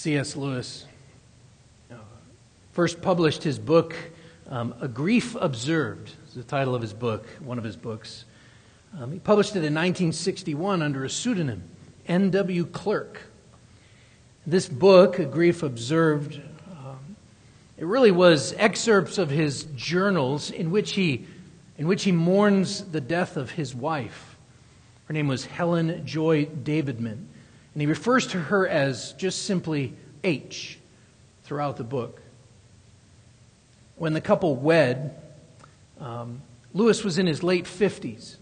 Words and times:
C.S. 0.00 0.34
Lewis 0.34 0.86
first 2.72 3.02
published 3.02 3.42
his 3.42 3.58
book, 3.58 3.94
um, 4.48 4.74
A 4.80 4.88
Grief 4.88 5.36
Observed, 5.38 6.12
is 6.26 6.32
the 6.32 6.42
title 6.42 6.74
of 6.74 6.80
his 6.80 6.94
book, 6.94 7.26
one 7.40 7.58
of 7.58 7.64
his 7.64 7.76
books. 7.76 8.24
Um, 8.98 9.12
he 9.12 9.18
published 9.18 9.50
it 9.50 9.58
in 9.58 9.74
1961 9.74 10.80
under 10.80 11.04
a 11.04 11.10
pseudonym, 11.10 11.64
N.W. 12.08 12.64
Clerk. 12.64 13.24
This 14.46 14.70
book, 14.70 15.18
A 15.18 15.26
Grief 15.26 15.62
Observed, 15.62 16.40
um, 16.70 17.16
it 17.76 17.84
really 17.84 18.10
was 18.10 18.54
excerpts 18.56 19.18
of 19.18 19.28
his 19.28 19.64
journals 19.76 20.50
in 20.50 20.70
which 20.70 20.92
he, 20.92 21.26
in 21.76 21.86
which 21.86 22.04
he 22.04 22.12
mourns 22.12 22.86
the 22.86 23.02
death 23.02 23.36
of 23.36 23.50
his 23.50 23.74
wife. 23.74 24.38
Her 25.08 25.12
name 25.12 25.28
was 25.28 25.44
Helen 25.44 26.06
Joy 26.06 26.46
Davidman. 26.46 27.26
And 27.74 27.80
he 27.80 27.86
refers 27.86 28.26
to 28.28 28.40
her 28.40 28.66
as 28.66 29.12
just 29.12 29.44
simply 29.44 29.94
H 30.24 30.78
throughout 31.44 31.76
the 31.76 31.84
book. 31.84 32.20
When 33.96 34.12
the 34.12 34.20
couple 34.20 34.56
wed, 34.56 35.20
um, 36.00 36.42
Lewis 36.72 37.04
was 37.04 37.18
in 37.18 37.26
his 37.26 37.42
late 37.42 37.66
50s. 37.66 38.36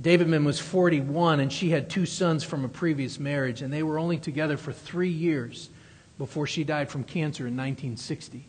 Davidman 0.00 0.44
was 0.44 0.58
41, 0.58 1.40
and 1.40 1.52
she 1.52 1.70
had 1.70 1.90
two 1.90 2.06
sons 2.06 2.42
from 2.42 2.64
a 2.64 2.68
previous 2.68 3.18
marriage, 3.18 3.60
and 3.60 3.72
they 3.72 3.82
were 3.82 3.98
only 3.98 4.16
together 4.16 4.56
for 4.56 4.72
three 4.72 5.10
years 5.10 5.68
before 6.16 6.46
she 6.46 6.64
died 6.64 6.90
from 6.90 7.04
cancer 7.04 7.46
in 7.46 7.56
1960. 7.56 8.46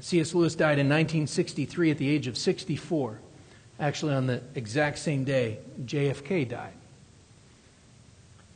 C.S. 0.00 0.34
Lewis 0.34 0.54
died 0.54 0.78
in 0.78 0.88
1963 0.88 1.90
at 1.90 1.98
the 1.98 2.08
age 2.08 2.26
of 2.26 2.36
64, 2.36 3.18
actually 3.80 4.14
on 4.14 4.26
the 4.26 4.42
exact 4.54 4.98
same 4.98 5.24
day 5.24 5.58
JFK 5.84 6.46
died. 6.46 6.74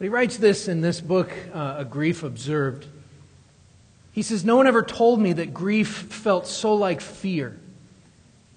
But 0.01 0.05
he 0.05 0.09
writes 0.09 0.39
this 0.39 0.67
in 0.67 0.81
this 0.81 0.99
book, 0.99 1.31
uh, 1.53 1.75
A 1.77 1.85
Grief 1.85 2.23
Observed. 2.23 2.87
He 4.13 4.23
says, 4.23 4.47
No 4.47 4.57
one 4.57 4.67
ever 4.67 4.83
told 4.83 5.21
me 5.21 5.35
that 5.35 5.53
grief 5.53 5.89
felt 5.89 6.47
so 6.47 6.75
like 6.75 7.03
fear. 7.03 7.61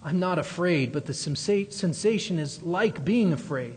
I'm 0.01 0.21
not 0.21 0.39
afraid, 0.39 0.93
but 0.93 1.05
the 1.05 1.13
sensation 1.13 2.39
is 2.39 2.63
like 2.63 3.03
being 3.03 3.33
afraid. 3.33 3.75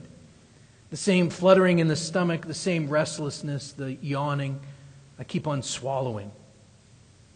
The 0.91 0.97
same 0.97 1.29
fluttering 1.29 1.81
in 1.81 1.89
the 1.89 1.97
stomach, 1.97 2.47
the 2.47 2.55
same 2.55 2.89
restlessness, 2.89 3.73
the 3.73 3.95
yawning. 3.95 4.61
I 5.19 5.25
keep 5.25 5.49
on 5.49 5.61
swallowing. 5.65 6.31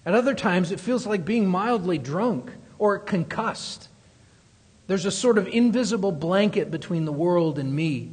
At 0.06 0.14
other 0.14 0.36
times, 0.36 0.70
it 0.70 0.78
feels 0.78 1.08
like 1.08 1.24
being 1.24 1.48
mildly 1.48 1.98
drunk 1.98 2.52
or 2.78 3.00
concussed. 3.00 3.88
There's 4.86 5.06
a 5.06 5.10
sort 5.10 5.38
of 5.38 5.48
invisible 5.48 6.12
blanket 6.12 6.70
between 6.70 7.04
the 7.04 7.10
world 7.10 7.58
and 7.58 7.74
me. 7.74 8.12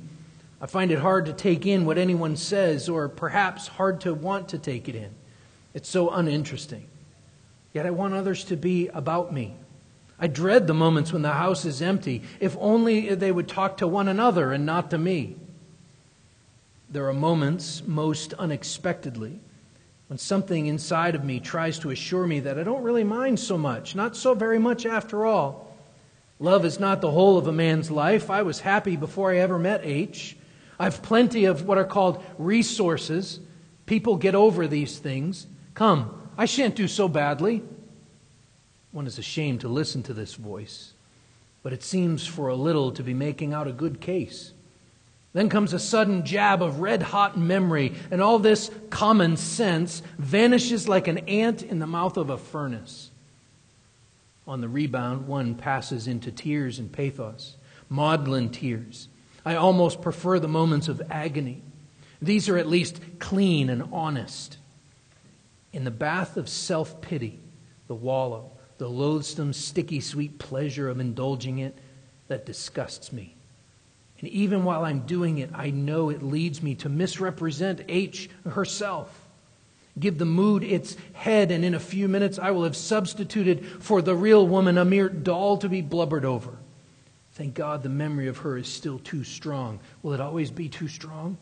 I 0.59 0.66
find 0.66 0.91
it 0.91 1.00
hard 1.00 1.27
to 1.27 1.33
take 1.33 1.66
in 1.66 1.86
what 1.86 1.97
anyone 1.97 2.36
says, 2.36 2.89
or 2.89 3.09
perhaps 3.09 3.67
hard 3.67 4.02
to 4.02 4.13
want 4.13 4.50
to 4.50 4.58
take 4.58 4.89
it 4.89 4.95
in. 4.95 5.11
It's 5.73 5.89
so 5.89 6.09
uninteresting. 6.09 6.88
Yet 7.73 7.86
I 7.86 7.91
want 7.91 8.16
others 8.16 8.44
to 8.45 8.58
be 8.58 8.88
about 8.88 9.31
me. 9.31 9.55
I 10.19 10.25
dread 10.25 10.66
the 10.66 10.73
moments 10.73 11.14
when 11.14 11.22
the 11.22 11.33
house 11.33 11.64
is 11.64 11.81
empty, 11.81 12.23
if 12.39 12.58
only 12.59 13.14
they 13.14 13.31
would 13.31 13.47
talk 13.47 13.77
to 13.77 13.88
one 13.88 14.08
another 14.08 14.52
and 14.52 14.66
not 14.66 14.89
to 14.89 14.97
me. 14.97 15.36
There 16.89 17.08
are 17.08 17.14
moments, 17.14 17.83
most 17.86 18.33
unexpectedly, 18.33 19.39
when 20.08 20.17
something 20.17 20.66
inside 20.66 21.14
of 21.14 21.23
me 21.23 21.39
tries 21.39 21.77
to 21.80 21.92
assure 21.92 22.25
me 22.25 22.39
that 22.39 22.58
I 22.58 22.64
don't 22.64 22.81
really 22.81 23.03
mind 23.03 23.39
so 23.39 23.58
much, 23.58 23.94
not 23.94 24.16
so 24.16 24.33
very 24.33 24.58
much 24.58 24.86
after 24.86 25.25
all. 25.25 25.75
Love 26.39 26.66
is 26.66 26.80
not 26.80 27.02
the 27.02 27.11
whole 27.11 27.38
of 27.38 27.47
a 27.47 27.52
man's 27.52 27.92
life. 27.92 28.30
I 28.30 28.42
was 28.42 28.61
happy 28.61 28.95
before 28.95 29.31
I 29.31 29.38
ever 29.38 29.59
met 29.59 29.81
H. 29.83 30.36
I 30.80 30.83
have 30.83 31.02
plenty 31.02 31.45
of 31.45 31.66
what 31.66 31.78
are 31.78 31.86
called 31.86 32.23
resources. 32.38 33.39
People 33.86 34.17
get 34.17 34.36
over 34.36 34.67
these 34.67 34.99
things. 34.99 35.48
Come, 35.73 36.30
I 36.38 36.45
shan't 36.45 36.76
do 36.76 36.88
so 36.88 37.08
badly. 37.08 37.64
One 38.92 39.08
is 39.08 39.17
ashamed 39.17 39.61
to 39.61 39.67
listen 39.67 40.04
to 40.04 40.14
this 40.14 40.36
voice, 40.36 40.93
but 41.64 41.73
it 41.73 41.83
seems 41.83 42.26
for 42.26 42.48
a 42.48 42.55
little 42.55 42.92
to 42.92 43.04
be 43.04 43.14
making 43.14 43.54
out 43.54 43.67
a 43.67 43.73
good 43.73 44.02
case. 44.02 44.54
Then 45.33 45.49
comes 45.49 45.73
a 45.73 45.80
sudden 45.80 46.26
jab 46.26 46.61
of 46.61 46.80
red 46.80 47.02
hot 47.02 47.37
memory, 47.37 47.93
and 48.10 48.21
all 48.21 48.39
this 48.39 48.71
common 48.89 49.37
sense 49.37 50.02
vanishes 50.17 50.87
like 50.87 51.08
an 51.08 51.20
ant 51.20 51.61
in 51.64 51.80
the 51.80 51.87
mouth 51.87 52.17
of 52.17 52.30
a 52.30 52.37
furnace. 52.37 53.11
On 54.48 54.61
the 54.61 54.70
rebound, 54.70 55.27
one 55.27 55.54
passes 55.55 56.08
into 56.08 56.32
tears 56.32 56.80
and 56.80 56.92
pathos, 56.92 57.58
maudlin 57.89 58.49
tears 58.49 59.10
I 59.47 59.55
almost 59.55 60.02
prefer 60.02 60.39
the 60.39 60.49
moments 60.49 60.89
of 60.89 61.02
agony. 61.09 61.63
These 62.21 62.49
are 62.49 62.58
at 62.58 62.67
least 62.67 62.99
clean 63.17 63.69
and 63.69 63.87
honest. 63.93 64.58
In 65.71 65.85
the 65.85 65.89
bath 65.89 66.35
of 66.35 66.49
self 66.49 66.99
pity, 66.99 67.39
the 67.87 67.95
wallow, 67.95 68.52
the 68.77 68.89
loathsome, 68.89 69.53
sticky, 69.53 70.02
sweet 70.02 70.37
pleasure 70.37 70.89
of 70.89 70.99
indulging 70.99 71.59
it, 71.59 71.77
that 72.27 72.45
disgusts 72.45 73.13
me. 73.13 73.37
And 74.19 74.27
even 74.27 74.65
while 74.65 74.83
I'm 74.83 75.05
doing 75.05 75.37
it, 75.37 75.52
I 75.53 75.69
know 75.69 76.09
it 76.09 76.21
leads 76.21 76.61
me 76.61 76.75
to 76.75 76.89
misrepresent 76.89 77.86
H 77.87 78.30
herself. 78.49 79.30
Give 79.97 80.17
the 80.17 80.25
mood 80.25 80.61
its 80.61 80.97
head, 81.13 81.52
and 81.52 81.63
in 81.63 81.73
a 81.73 81.80
few 81.80 82.09
minutes 82.09 82.37
I 82.37 82.52
will 82.52 82.65
have 82.65 82.75
substituted 82.75 83.65
for 83.65 84.02
the 84.02 84.13
real 84.13 84.45
woman 84.45 84.77
a 84.77 84.83
mere 84.83 85.07
doll 85.07 85.57
to 85.59 85.69
be 85.69 85.80
blubbered 85.80 86.25
over. 86.25 86.57
Thank 87.37 87.53
God 87.53 87.83
the 87.83 87.89
memory 87.89 88.30
of 88.30 88.37
her 88.37 88.58
is 88.58 88.67
still 88.67 88.98
too 88.98 89.23
strong. 89.23 89.80
Will 90.02 90.14
it 90.14 90.20
always 90.20 90.49
be 90.49 90.70
too 90.70 90.87
strong 90.87 91.37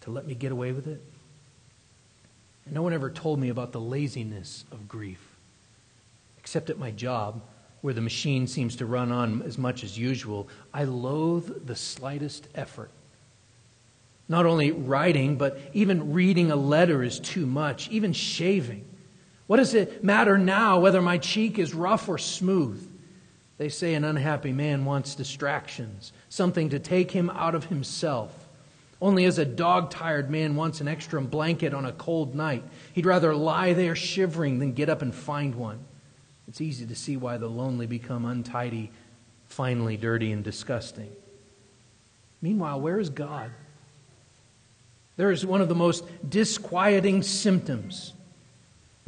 to 0.00 0.10
let 0.10 0.26
me 0.26 0.34
get 0.34 0.50
away 0.50 0.72
with 0.72 0.86
it? 0.86 1.02
And 2.64 2.74
no 2.74 2.80
one 2.80 2.94
ever 2.94 3.10
told 3.10 3.38
me 3.38 3.50
about 3.50 3.72
the 3.72 3.82
laziness 3.82 4.64
of 4.72 4.88
grief, 4.88 5.36
except 6.38 6.70
at 6.70 6.78
my 6.78 6.90
job, 6.90 7.42
where 7.82 7.92
the 7.92 8.00
machine 8.00 8.46
seems 8.46 8.76
to 8.76 8.86
run 8.86 9.12
on 9.12 9.42
as 9.42 9.58
much 9.58 9.84
as 9.84 9.98
usual. 9.98 10.48
I 10.72 10.84
loathe 10.84 11.66
the 11.66 11.76
slightest 11.76 12.48
effort. 12.54 12.90
Not 14.26 14.46
only 14.46 14.72
writing, 14.72 15.36
but 15.36 15.60
even 15.74 16.14
reading 16.14 16.50
a 16.50 16.56
letter 16.56 17.02
is 17.02 17.20
too 17.20 17.44
much, 17.44 17.90
even 17.90 18.14
shaving. 18.14 18.86
What 19.46 19.58
does 19.58 19.74
it 19.74 20.02
matter 20.02 20.38
now 20.38 20.80
whether 20.80 21.02
my 21.02 21.18
cheek 21.18 21.58
is 21.58 21.74
rough 21.74 22.08
or 22.08 22.16
smooth? 22.16 22.89
They 23.60 23.68
say 23.68 23.92
an 23.92 24.04
unhappy 24.04 24.52
man 24.52 24.86
wants 24.86 25.14
distractions, 25.14 26.14
something 26.30 26.70
to 26.70 26.78
take 26.78 27.10
him 27.10 27.28
out 27.28 27.54
of 27.54 27.66
himself. 27.66 28.48
Only 29.02 29.26
as 29.26 29.36
a 29.36 29.44
dog 29.44 29.90
tired 29.90 30.30
man 30.30 30.56
wants 30.56 30.80
an 30.80 30.88
extra 30.88 31.20
blanket 31.20 31.74
on 31.74 31.84
a 31.84 31.92
cold 31.92 32.34
night. 32.34 32.64
He'd 32.94 33.04
rather 33.04 33.34
lie 33.34 33.74
there 33.74 33.94
shivering 33.94 34.60
than 34.60 34.72
get 34.72 34.88
up 34.88 35.02
and 35.02 35.14
find 35.14 35.56
one. 35.56 35.78
It's 36.48 36.62
easy 36.62 36.86
to 36.86 36.94
see 36.94 37.18
why 37.18 37.36
the 37.36 37.50
lonely 37.50 37.86
become 37.86 38.24
untidy, 38.24 38.92
finally 39.48 39.98
dirty, 39.98 40.32
and 40.32 40.42
disgusting. 40.42 41.10
Meanwhile, 42.40 42.80
where 42.80 42.98
is 42.98 43.10
God? 43.10 43.50
There 45.18 45.30
is 45.30 45.44
one 45.44 45.60
of 45.60 45.68
the 45.68 45.74
most 45.74 46.06
disquieting 46.26 47.22
symptoms 47.22 48.14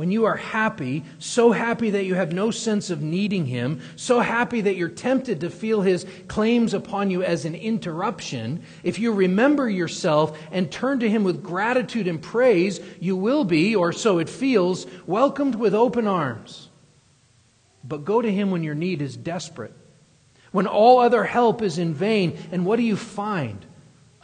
when 0.03 0.11
you 0.11 0.25
are 0.25 0.35
happy, 0.35 1.05
so 1.21 1.53
happy 1.53 1.91
that 1.91 2.07
you 2.07 2.17
have 2.17 2.33
no 2.33 2.51
sense 2.51 2.91
of 2.91 3.03
needing 3.03 3.47
Him, 3.47 3.81
so 3.95 4.19
happy 4.19 4.61
that 4.63 4.75
you're 4.75 4.89
tempted 4.89 5.43
to 5.43 5.49
feel 5.49 5.81
His 5.81 6.05
claims 6.27 6.75
upon 6.75 7.09
you 7.09 7.23
as 7.23 7.45
an 7.45 7.55
interruption, 7.55 8.65
if 8.83 8.99
you 8.99 9.12
remember 9.12 9.71
yourself 9.71 10.37
and 10.51 10.73
turn 10.73 10.99
to 10.99 11.09
Him 11.09 11.23
with 11.23 11.45
gratitude 11.45 12.09
and 12.09 12.21
praise, 12.21 12.81
you 12.99 13.15
will 13.15 13.45
be, 13.45 13.77
or 13.77 13.93
so 13.93 14.19
it 14.19 14.29
feels, 14.29 14.89
welcomed 15.07 15.55
with 15.55 15.73
open 15.73 16.09
arms. 16.09 16.69
But 17.85 18.05
go 18.05 18.21
to 18.21 18.33
Him 18.33 18.51
when 18.51 18.65
your 18.65 18.75
need 18.75 19.03
is 19.03 19.17
desperate, 19.17 19.73
when 20.51 20.67
all 20.67 20.99
other 20.99 21.23
help 21.23 21.62
is 21.62 21.79
in 21.79 21.94
vain, 21.94 22.37
and 22.50 22.67
what 22.67 22.75
do 22.75 22.82
you 22.82 22.97
find? 22.97 23.65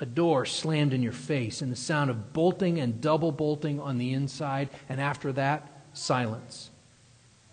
a 0.01 0.07
door 0.07 0.47
slammed 0.47 0.93
in 0.93 1.03
your 1.03 1.13
face 1.13 1.61
and 1.61 1.73
the 1.73 1.77
sound 1.77 2.11
of 2.11 2.33
bolting 2.33 2.79
and 2.79 3.01
double 3.01 3.33
bolting 3.33 3.81
on 3.81 3.99
the 3.99 4.13
inside, 4.13 4.69
and 4.89 5.01
after 5.01 5.33
that, 5.33 5.78
silence. 5.99 6.71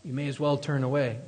You 0.03 0.13
may 0.13 0.27
as 0.27 0.39
well 0.39 0.57
turn 0.57 0.83
away. 0.83 1.19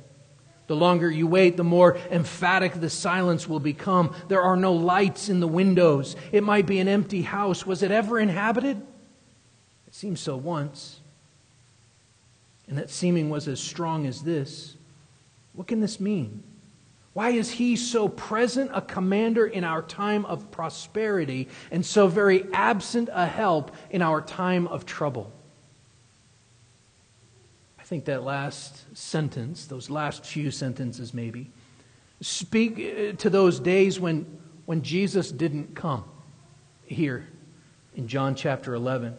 The 0.68 0.76
longer 0.76 1.10
you 1.10 1.26
wait, 1.26 1.56
the 1.56 1.64
more 1.64 1.96
emphatic 2.10 2.74
the 2.74 2.90
silence 2.90 3.48
will 3.48 3.60
become. 3.60 4.14
There 4.28 4.42
are 4.42 4.56
no 4.56 4.74
lights 4.74 5.28
in 5.28 5.40
the 5.40 5.48
windows. 5.48 6.14
It 6.30 6.44
might 6.44 6.66
be 6.66 6.78
an 6.78 6.88
empty 6.88 7.22
house. 7.22 7.66
Was 7.66 7.82
it 7.82 7.90
ever 7.90 8.18
inhabited? 8.18 8.76
It 9.86 9.94
seemed 9.94 10.18
so 10.18 10.36
once. 10.36 11.00
And 12.68 12.76
that 12.76 12.90
seeming 12.90 13.30
was 13.30 13.48
as 13.48 13.60
strong 13.60 14.06
as 14.06 14.22
this. 14.22 14.76
What 15.54 15.66
can 15.66 15.80
this 15.80 15.98
mean? 15.98 16.42
Why 17.14 17.30
is 17.30 17.50
he 17.50 17.74
so 17.74 18.08
present 18.08 18.70
a 18.74 18.82
commander 18.82 19.46
in 19.46 19.64
our 19.64 19.82
time 19.82 20.26
of 20.26 20.50
prosperity 20.50 21.48
and 21.70 21.84
so 21.84 22.06
very 22.06 22.46
absent 22.52 23.08
a 23.10 23.26
help 23.26 23.74
in 23.90 24.02
our 24.02 24.20
time 24.20 24.68
of 24.68 24.84
trouble? 24.84 25.32
I 27.88 27.90
think 27.90 28.04
that 28.04 28.22
last 28.22 28.84
sentence, 28.94 29.64
those 29.64 29.88
last 29.88 30.26
few 30.26 30.50
sentences 30.50 31.14
maybe, 31.14 31.50
speak 32.20 32.74
uh, 32.74 33.16
to 33.16 33.30
those 33.30 33.58
days 33.60 33.98
when, 33.98 34.26
when 34.66 34.82
Jesus 34.82 35.32
didn't 35.32 35.74
come 35.74 36.04
here 36.84 37.26
in 37.94 38.06
John 38.06 38.34
chapter 38.34 38.74
11. 38.74 39.16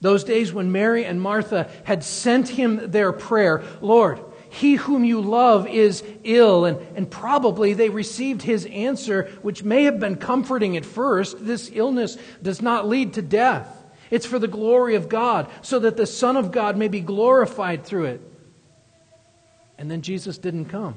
Those 0.00 0.24
days 0.24 0.50
when 0.50 0.72
Mary 0.72 1.04
and 1.04 1.20
Martha 1.20 1.68
had 1.84 2.02
sent 2.02 2.48
him 2.48 2.90
their 2.90 3.12
prayer 3.12 3.62
Lord, 3.82 4.18
he 4.48 4.76
whom 4.76 5.04
you 5.04 5.20
love 5.20 5.68
is 5.68 6.02
ill. 6.24 6.64
And, 6.64 6.78
and 6.96 7.10
probably 7.10 7.74
they 7.74 7.90
received 7.90 8.40
his 8.40 8.64
answer, 8.64 9.24
which 9.42 9.62
may 9.62 9.84
have 9.84 10.00
been 10.00 10.16
comforting 10.16 10.78
at 10.78 10.86
first. 10.86 11.44
This 11.44 11.70
illness 11.70 12.16
does 12.42 12.62
not 12.62 12.88
lead 12.88 13.12
to 13.12 13.20
death. 13.20 13.75
It's 14.10 14.26
for 14.26 14.38
the 14.38 14.48
glory 14.48 14.94
of 14.94 15.08
God, 15.08 15.50
so 15.62 15.78
that 15.80 15.96
the 15.96 16.06
Son 16.06 16.36
of 16.36 16.52
God 16.52 16.76
may 16.76 16.88
be 16.88 17.00
glorified 17.00 17.84
through 17.84 18.04
it. 18.04 18.20
And 19.78 19.90
then 19.90 20.02
Jesus 20.02 20.38
didn't 20.38 20.66
come. 20.66 20.94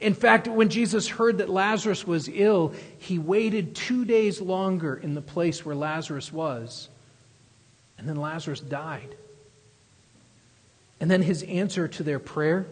In 0.00 0.14
fact, 0.14 0.48
when 0.48 0.68
Jesus 0.68 1.08
heard 1.08 1.38
that 1.38 1.48
Lazarus 1.48 2.04
was 2.04 2.28
ill, 2.28 2.74
he 2.98 3.20
waited 3.20 3.76
two 3.76 4.04
days 4.04 4.40
longer 4.40 4.96
in 4.96 5.14
the 5.14 5.22
place 5.22 5.64
where 5.64 5.76
Lazarus 5.76 6.32
was. 6.32 6.88
And 7.98 8.08
then 8.08 8.16
Lazarus 8.16 8.58
died. 8.58 9.14
And 10.98 11.08
then 11.08 11.22
his 11.22 11.44
answer 11.44 11.86
to 11.86 12.02
their 12.02 12.18
prayer, 12.18 12.66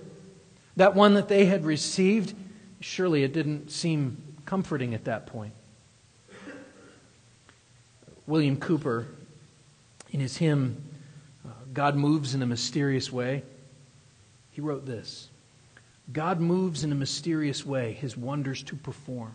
that 0.77 0.97
one 0.97 1.15
that 1.15 1.29
they 1.29 1.47
had 1.47 1.65
received, 1.65 2.35
surely 2.81 3.23
it 3.23 3.33
didn't 3.33 3.71
seem 3.71 4.21
comforting 4.45 4.95
at 4.95 5.05
that 5.05 5.27
point. 5.27 5.53
William 8.27 8.57
Cowper, 8.57 9.07
in 10.11 10.21
his 10.21 10.37
hymn, 10.37 10.83
uh, 11.45 11.51
God 11.73 11.97
Moves 11.97 12.35
in 12.35 12.43
a 12.43 12.47
Mysterious 12.47 13.13
Way, 13.13 13.43
he 14.51 14.61
wrote 14.61 14.87
this 14.87 15.31
God 16.13 16.41
moves 16.41 16.83
in 16.85 16.93
a 16.93 16.97
mysterious 16.97 17.65
way, 17.65 17.93
his 17.93 18.17
wonders 18.17 18.63
to 18.65 18.77
perform. 18.77 19.33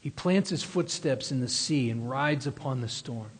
He 0.00 0.10
plants 0.10 0.50
his 0.50 0.62
footsteps 0.62 1.32
in 1.32 1.40
the 1.40 1.48
sea 1.48 1.90
and 1.90 2.08
rides 2.08 2.46
upon 2.46 2.80
the 2.80 2.88
storm. 2.88 3.30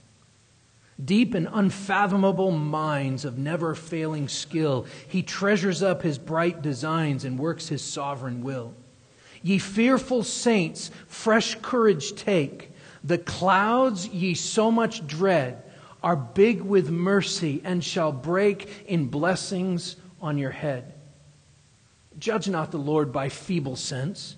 Deep 1.02 1.34
and 1.34 1.48
unfathomable 1.52 2.50
minds 2.50 3.24
of 3.24 3.38
never 3.38 3.74
failing 3.74 4.28
skill, 4.28 4.86
he 5.06 5.22
treasures 5.22 5.82
up 5.82 6.02
his 6.02 6.18
bright 6.18 6.62
designs 6.62 7.24
and 7.24 7.38
works 7.38 7.68
his 7.68 7.82
sovereign 7.82 8.42
will. 8.42 8.74
Ye 9.42 9.58
fearful 9.58 10.24
saints, 10.24 10.90
fresh 11.06 11.56
courage 11.60 12.14
take. 12.14 12.72
The 13.06 13.18
clouds 13.18 14.08
ye 14.08 14.34
so 14.34 14.72
much 14.72 15.06
dread 15.06 15.62
are 16.02 16.16
big 16.16 16.60
with 16.60 16.90
mercy 16.90 17.60
and 17.62 17.82
shall 17.82 18.10
break 18.10 18.68
in 18.88 19.06
blessings 19.06 19.94
on 20.20 20.38
your 20.38 20.50
head. 20.50 20.92
Judge 22.18 22.48
not 22.48 22.72
the 22.72 22.78
Lord 22.78 23.12
by 23.12 23.28
feeble 23.28 23.76
sense, 23.76 24.34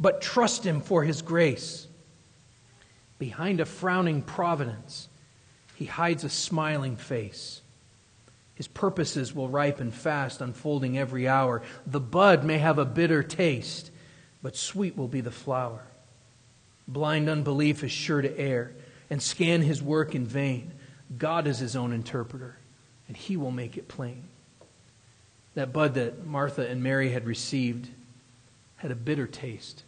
but 0.00 0.20
trust 0.20 0.64
him 0.64 0.80
for 0.80 1.04
his 1.04 1.22
grace. 1.22 1.86
Behind 3.20 3.60
a 3.60 3.64
frowning 3.64 4.22
providence, 4.22 5.08
he 5.76 5.84
hides 5.84 6.24
a 6.24 6.28
smiling 6.28 6.96
face. 6.96 7.62
His 8.54 8.66
purposes 8.66 9.32
will 9.32 9.48
ripen 9.48 9.92
fast, 9.92 10.40
unfolding 10.40 10.98
every 10.98 11.28
hour. 11.28 11.62
The 11.86 12.00
bud 12.00 12.42
may 12.42 12.58
have 12.58 12.78
a 12.78 12.84
bitter 12.84 13.22
taste, 13.22 13.92
but 14.42 14.56
sweet 14.56 14.96
will 14.96 15.06
be 15.06 15.20
the 15.20 15.30
flower. 15.30 15.84
Blind 16.88 17.28
unbelief 17.28 17.84
is 17.84 17.92
sure 17.92 18.22
to 18.22 18.38
err 18.38 18.72
and 19.10 19.22
scan 19.22 19.60
his 19.60 19.82
work 19.82 20.14
in 20.14 20.26
vain. 20.26 20.72
God 21.16 21.46
is 21.46 21.58
his 21.58 21.76
own 21.76 21.92
interpreter, 21.92 22.56
and 23.06 23.16
he 23.16 23.36
will 23.36 23.50
make 23.50 23.76
it 23.76 23.88
plain. 23.88 24.24
That 25.54 25.72
bud 25.72 25.94
that 25.94 26.26
Martha 26.26 26.66
and 26.66 26.82
Mary 26.82 27.10
had 27.10 27.26
received 27.26 27.88
had 28.76 28.90
a 28.90 28.96
bitter 28.96 29.26
taste. 29.26 29.82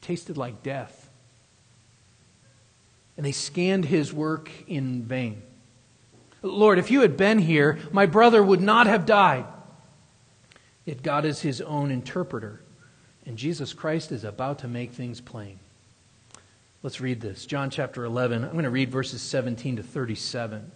It 0.00 0.06
tasted 0.06 0.36
like 0.36 0.62
death. 0.62 1.10
And 3.16 3.26
they 3.26 3.32
scanned 3.32 3.86
his 3.86 4.12
work 4.12 4.50
in 4.68 5.02
vain. 5.02 5.42
Lord, 6.42 6.78
if 6.78 6.90
you 6.90 7.00
had 7.00 7.16
been 7.16 7.38
here, 7.38 7.78
my 7.92 8.06
brother 8.06 8.42
would 8.42 8.60
not 8.60 8.86
have 8.86 9.06
died. 9.06 9.46
Yet 10.84 11.02
God 11.02 11.24
is 11.24 11.40
his 11.40 11.60
own 11.60 11.90
interpreter, 11.90 12.60
and 13.24 13.36
Jesus 13.36 13.72
Christ 13.72 14.12
is 14.12 14.24
about 14.24 14.60
to 14.60 14.68
make 14.68 14.92
things 14.92 15.20
plain. 15.20 15.58
Let's 16.82 17.00
read 17.00 17.20
this. 17.20 17.46
John 17.46 17.70
chapter 17.70 18.04
11. 18.04 18.42
I'm 18.42 18.52
going 18.52 18.64
to 18.64 18.70
read 18.70 18.90
verses 18.90 19.22
17 19.22 19.76
to 19.76 19.84
37. 19.84 20.72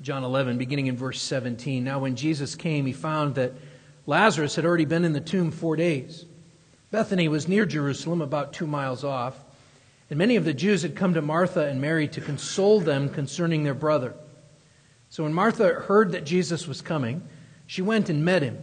John 0.00 0.24
11, 0.24 0.56
beginning 0.56 0.86
in 0.86 0.96
verse 0.96 1.20
17. 1.20 1.84
Now, 1.84 1.98
when 1.98 2.16
Jesus 2.16 2.54
came, 2.54 2.86
he 2.86 2.94
found 2.94 3.34
that 3.34 3.52
Lazarus 4.06 4.56
had 4.56 4.64
already 4.64 4.86
been 4.86 5.04
in 5.04 5.12
the 5.12 5.20
tomb 5.20 5.50
four 5.50 5.76
days. 5.76 6.24
Bethany 6.90 7.28
was 7.28 7.46
near 7.46 7.66
Jerusalem, 7.66 8.22
about 8.22 8.54
two 8.54 8.66
miles 8.66 9.04
off, 9.04 9.38
and 10.08 10.18
many 10.18 10.36
of 10.36 10.46
the 10.46 10.54
Jews 10.54 10.80
had 10.80 10.96
come 10.96 11.12
to 11.14 11.22
Martha 11.22 11.66
and 11.66 11.80
Mary 11.80 12.08
to 12.08 12.20
console 12.22 12.80
them 12.80 13.10
concerning 13.10 13.64
their 13.64 13.74
brother. 13.74 14.14
So 15.10 15.24
when 15.24 15.34
Martha 15.34 15.74
heard 15.74 16.12
that 16.12 16.24
Jesus 16.24 16.66
was 16.66 16.80
coming, 16.80 17.22
she 17.66 17.82
went 17.82 18.08
and 18.08 18.24
met 18.24 18.42
him. 18.42 18.62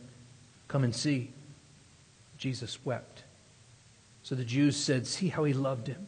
Come 0.71 0.85
and 0.85 0.95
see. 0.95 1.33
Jesus 2.37 2.79
wept. 2.85 3.23
So 4.23 4.35
the 4.35 4.45
Jews 4.45 4.77
said, 4.77 5.05
See 5.05 5.27
how 5.27 5.43
he 5.43 5.51
loved 5.51 5.87
him. 5.87 6.07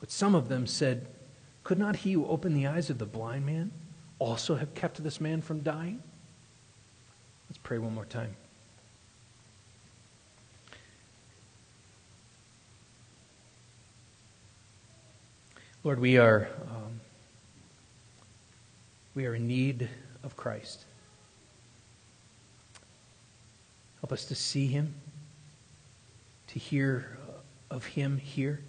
But 0.00 0.10
some 0.10 0.34
of 0.34 0.48
them 0.48 0.66
said, 0.66 1.08
Could 1.62 1.78
not 1.78 1.96
he 1.96 2.14
who 2.14 2.24
opened 2.24 2.56
the 2.56 2.66
eyes 2.66 2.88
of 2.88 2.96
the 2.96 3.04
blind 3.04 3.44
man 3.44 3.70
also 4.18 4.56
have 4.56 4.72
kept 4.72 5.04
this 5.04 5.20
man 5.20 5.42
from 5.42 5.60
dying? 5.60 6.02
Let's 7.50 7.58
pray 7.58 7.76
one 7.76 7.94
more 7.94 8.06
time. 8.06 8.34
Lord, 15.84 16.00
we 16.00 16.16
are, 16.16 16.48
um, 16.70 16.98
we 19.14 19.26
are 19.26 19.34
in 19.34 19.46
need 19.46 19.90
of 20.22 20.34
Christ. 20.34 20.86
Help 24.02 24.12
us 24.12 24.24
to 24.26 24.34
see 24.34 24.66
him, 24.66 24.92
to 26.48 26.58
hear 26.58 27.16
uh, 27.28 27.74
of 27.74 27.86
him 27.86 28.18
here, 28.18 28.60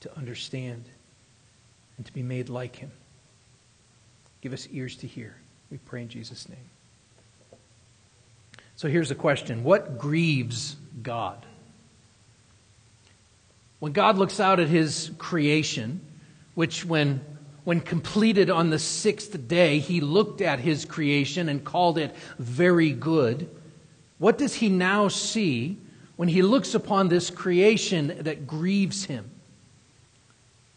to 0.00 0.16
understand, 0.18 0.84
and 1.96 2.04
to 2.04 2.12
be 2.12 2.22
made 2.22 2.48
like 2.48 2.76
him. 2.76 2.90
Give 4.40 4.52
us 4.52 4.68
ears 4.72 4.96
to 4.96 5.06
hear. 5.06 5.36
We 5.70 5.78
pray 5.78 6.02
in 6.02 6.08
Jesus' 6.08 6.48
name. 6.48 6.58
So 8.74 8.88
here's 8.88 9.08
the 9.08 9.14
question 9.14 9.62
What 9.62 9.98
grieves 9.98 10.76
God? 11.02 11.46
When 13.78 13.92
God 13.92 14.18
looks 14.18 14.40
out 14.40 14.58
at 14.58 14.68
his 14.68 15.12
creation, 15.18 16.00
which 16.54 16.84
when 16.84 17.20
when 17.64 17.80
completed 17.80 18.50
on 18.50 18.70
the 18.70 18.78
sixth 18.78 19.46
day, 19.46 19.78
he 19.78 20.00
looked 20.00 20.40
at 20.40 20.58
his 20.58 20.84
creation 20.84 21.48
and 21.48 21.64
called 21.64 21.96
it 21.96 22.14
very 22.38 22.90
good. 22.90 23.48
What 24.22 24.38
does 24.38 24.54
he 24.54 24.68
now 24.68 25.08
see 25.08 25.78
when 26.14 26.28
he 26.28 26.42
looks 26.42 26.76
upon 26.76 27.08
this 27.08 27.28
creation 27.28 28.18
that 28.20 28.46
grieves 28.46 29.06
him? 29.06 29.28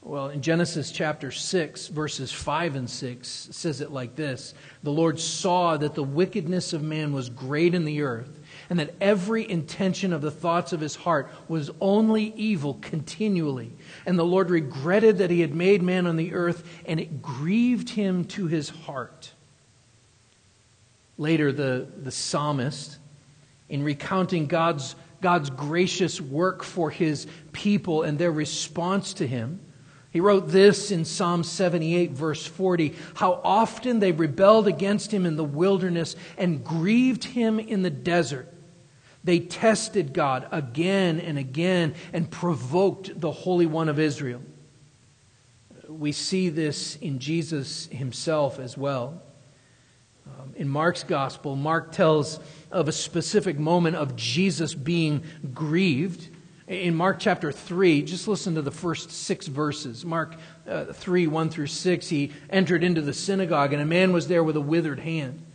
Well, 0.02 0.30
in 0.30 0.42
Genesis 0.42 0.92
chapter 0.92 1.30
6, 1.30 1.90
verses 1.90 2.32
5 2.32 2.76
and 2.76 2.90
6, 2.90 3.48
it 3.50 3.54
says 3.54 3.82
it 3.82 3.92
like 3.92 4.16
this 4.16 4.56
The 4.82 4.92
Lord 4.92 5.20
saw 5.20 5.78
that 5.78 5.94
the 5.94 6.02
wickedness 6.02 6.74
of 6.74 6.82
man 6.82 7.14
was 7.14 7.30
great 7.30 7.76
in 7.76 7.86
the 7.86 8.02
earth, 8.02 8.40
and 8.72 8.80
that 8.80 8.96
every 9.00 9.48
intention 9.48 10.12
of 10.12 10.22
the 10.24 10.32
thoughts 10.32 10.74
of 10.74 10.80
his 10.80 10.96
heart 10.96 11.30
was 11.48 11.70
only 11.80 12.34
evil 12.36 12.80
continually. 12.82 13.72
And 14.08 14.18
the 14.18 14.26
Lord 14.26 14.50
regretted 14.50 15.20
that 15.20 15.30
he 15.30 15.42
had 15.42 15.54
made 15.54 15.84
man 15.84 16.08
on 16.08 16.16
the 16.16 16.34
earth, 16.34 16.68
and 16.88 17.00
it 17.00 17.22
grieved 17.22 17.90
him 17.90 18.26
to 18.26 18.48
his 18.48 18.70
heart. 18.70 19.34
Later, 21.20 21.52
the, 21.52 21.88
the 21.96 22.10
psalmist, 22.10 22.98
in 23.70 23.84
recounting 23.84 24.48
God's, 24.48 24.96
God's 25.22 25.50
gracious 25.50 26.22
work 26.22 26.64
for 26.64 26.90
his 26.90 27.28
people 27.52 28.04
and 28.04 28.18
their 28.18 28.32
response 28.32 29.14
to 29.16 29.28
him, 29.28 29.60
he 30.16 30.22
wrote 30.22 30.48
this 30.48 30.92
in 30.92 31.04
Psalm 31.04 31.44
78, 31.44 32.12
verse 32.12 32.48
40 32.48 32.96
How 33.16 33.42
often 33.44 34.00
they 34.00 34.14
rebelled 34.14 34.66
against 34.66 35.12
him 35.12 35.26
in 35.26 35.36
the 35.36 35.44
wilderness 35.44 36.16
and 36.38 36.64
grieved 36.64 37.26
him 37.26 37.60
in 37.60 37.82
the 37.82 37.90
desert. 37.90 38.48
They 39.26 39.40
tested 39.40 40.14
God 40.14 40.48
again 40.54 41.20
and 41.20 41.38
again 41.38 41.96
and 42.14 42.32
provoked 42.32 43.20
the 43.20 43.32
Holy 43.34 43.66
One 43.66 43.90
of 43.90 44.00
Israel. 44.00 44.42
We 45.90 46.14
see 46.14 46.48
this 46.48 46.96
in 46.96 47.20
Jesus 47.20 47.88
himself 47.88 48.58
as 48.58 48.78
well. 48.78 49.22
Um, 50.46 50.54
in 50.56 50.70
Mark's 50.70 51.04
gospel, 51.04 51.56
Mark 51.56 51.92
tells 51.92 52.40
of 52.72 52.88
a 52.88 52.92
specific 52.92 53.58
moment 53.58 53.96
of 53.96 54.16
Jesus 54.16 54.74
being 54.74 55.24
grieved. 55.54 56.30
In 56.68 56.96
Mark 56.96 57.20
chapter 57.20 57.52
3, 57.52 58.02
just 58.02 58.28
listen 58.28 58.56
to 58.56 58.62
the 58.62 58.72
first 58.72 59.12
six 59.12 59.48
verses. 59.48 60.04
Mark 60.04 60.36
uh, 60.68 60.86
3, 60.86 61.28
1 61.28 61.50
through 61.50 61.68
6, 61.68 62.10
he 62.10 62.32
entered 62.50 62.84
into 62.84 63.02
the 63.02 63.14
synagogue, 63.14 63.72
and 63.72 63.82
a 63.82 63.86
man 63.86 64.14
was 64.14 64.28
there 64.28 64.44
with 64.44 64.56
a 64.56 64.62
withered 64.62 65.00
hand. 65.00 65.46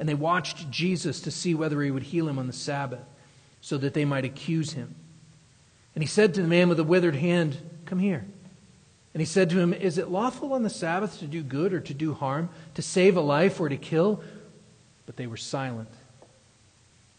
And 0.00 0.08
they 0.08 0.14
watched 0.14 0.70
Jesus 0.70 1.20
to 1.22 1.30
see 1.30 1.54
whether 1.54 1.80
he 1.82 1.90
would 1.90 2.04
heal 2.04 2.28
him 2.28 2.38
on 2.38 2.48
the 2.48 2.52
Sabbath, 2.52 3.04
so 3.60 3.78
that 3.78 3.94
they 3.94 4.04
might 4.04 4.24
accuse 4.24 4.72
him. 4.72 4.94
And 5.94 6.02
he 6.02 6.08
said 6.08 6.34
to 6.34 6.42
the 6.42 6.48
man 6.48 6.68
with 6.68 6.76
the 6.76 6.84
withered 6.84 7.16
hand, 7.16 7.56
Come 7.86 7.98
here. 7.98 8.26
And 9.18 9.26
he 9.26 9.32
said 9.32 9.50
to 9.50 9.58
him, 9.58 9.74
Is 9.74 9.98
it 9.98 10.12
lawful 10.12 10.52
on 10.52 10.62
the 10.62 10.70
Sabbath 10.70 11.18
to 11.18 11.26
do 11.26 11.42
good 11.42 11.74
or 11.74 11.80
to 11.80 11.92
do 11.92 12.14
harm, 12.14 12.50
to 12.74 12.82
save 12.82 13.16
a 13.16 13.20
life 13.20 13.58
or 13.58 13.68
to 13.68 13.76
kill? 13.76 14.22
But 15.06 15.16
they 15.16 15.26
were 15.26 15.36
silent. 15.36 15.88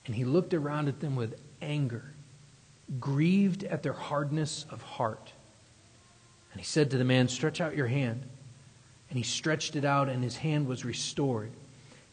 And 0.05 0.15
he 0.15 0.23
looked 0.23 0.53
around 0.53 0.87
at 0.87 1.01
them 1.01 1.17
with 1.17 1.37
anger 1.61 2.13
grieved 3.01 3.65
at 3.65 3.83
their 3.83 3.91
hardness 3.91 4.65
of 4.69 4.81
heart. 4.81 5.33
And 6.53 6.61
he 6.61 6.65
said 6.65 6.89
to 6.91 6.97
the 6.97 7.03
man, 7.03 7.27
Stretch 7.27 7.59
out 7.59 7.75
your 7.75 7.87
hand. 7.87 8.23
And 9.09 9.17
he 9.17 9.23
stretched 9.23 9.75
it 9.75 9.83
out, 9.83 10.07
and 10.07 10.23
his 10.23 10.37
hand 10.37 10.67
was 10.67 10.85
restored. 10.85 11.51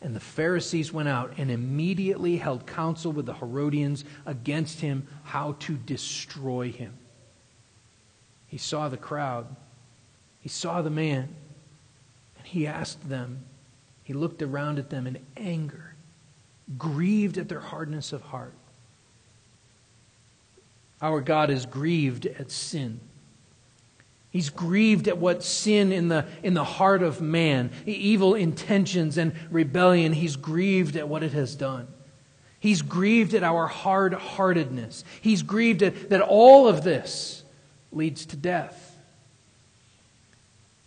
And 0.03 0.17
the 0.17 0.21
Pharisees 0.21 0.93
went 0.93 1.09
out 1.09 1.35
and 1.37 1.49
immediately 1.49 2.39
held 2.39 2.67
counsel 2.67 3.13
with 3.13 3.27
the 3.27 3.35
Herodians 3.35 4.05
against 4.27 4.81
him 4.81 5.07
how 5.23 5.55
to 5.61 5.77
destroy 5.77 6.73
him. 6.73 6.95
He 8.49 8.59
saw 8.59 8.89
the 8.89 8.97
crowd, 8.97 9.47
he 10.47 10.51
saw 10.51 10.81
the 10.81 10.91
man, 10.91 11.29
and 12.39 12.47
he 12.47 12.69
asked 12.69 13.09
them, 13.09 13.41
he 14.05 14.13
looked 14.13 14.43
around 14.43 14.79
at 14.79 14.91
them 14.91 15.05
in 15.05 15.19
anger, 15.37 15.97
grieved 16.79 17.37
at 17.37 17.49
their 17.49 17.59
hardness 17.59 18.13
of 18.13 18.23
heart. 18.23 18.55
Our 21.03 21.21
God 21.21 21.51
is 21.51 21.67
grieved 21.67 22.27
at 22.27 22.53
sin. 22.53 23.01
He's 24.31 24.49
grieved 24.49 25.09
at 25.09 25.19
what 25.19 25.43
sin 25.43 25.91
in 25.91 26.07
the, 26.07 26.27
in 26.45 26.55
the 26.55 26.63
heart 26.63 27.03
of 27.03 27.21
man, 27.21 27.73
evil 27.85 28.37
intentions 28.37 29.19
and 29.19 29.33
rebellion, 29.51 30.13
he's 30.13 30.37
grieved 30.37 30.95
at 30.95 31.09
what 31.09 31.25
it 31.25 31.33
has 31.33 31.57
done. 31.57 31.89
He's 32.61 32.83
grieved 32.83 33.35
at 33.35 33.43
our 33.43 33.67
hard 33.67 34.15
heartedness. 34.15 35.03
He's 35.21 35.43
grieved 35.43 35.83
at 35.83 36.11
that 36.11 36.21
all 36.21 36.69
of 36.69 36.85
this 36.85 37.43
leads 37.91 38.27
to 38.27 38.37
death. 38.37 38.86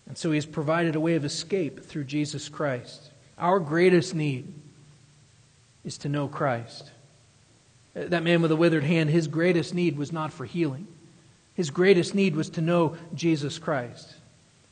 And 0.09 0.17
so 0.17 0.31
he 0.31 0.37
has 0.37 0.45
provided 0.45 0.95
a 0.95 0.99
way 0.99 1.15
of 1.15 1.23
escape 1.23 1.85
through 1.85 2.03
Jesus 2.03 2.49
Christ. 2.49 3.11
Our 3.37 3.59
greatest 3.59 4.13
need 4.13 4.51
is 5.85 5.97
to 5.99 6.09
know 6.09 6.27
Christ. 6.27 6.91
That 7.93 8.23
man 8.23 8.41
with 8.41 8.51
a 8.51 8.55
withered 8.55 8.83
hand, 8.83 9.09
his 9.09 9.27
greatest 9.27 9.73
need 9.73 9.97
was 9.97 10.11
not 10.11 10.33
for 10.33 10.45
healing. 10.45 10.87
His 11.53 11.69
greatest 11.69 12.15
need 12.15 12.35
was 12.35 12.49
to 12.51 12.61
know 12.61 12.97
Jesus 13.13 13.59
Christ. 13.59 14.15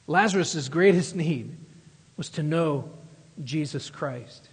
Lazarus' 0.08 0.70
greatest 0.70 1.16
need 1.16 1.56
was 2.16 2.30
to 2.30 2.44
know 2.44 2.90
Jesus 3.44 3.90
Christ, 3.90 4.47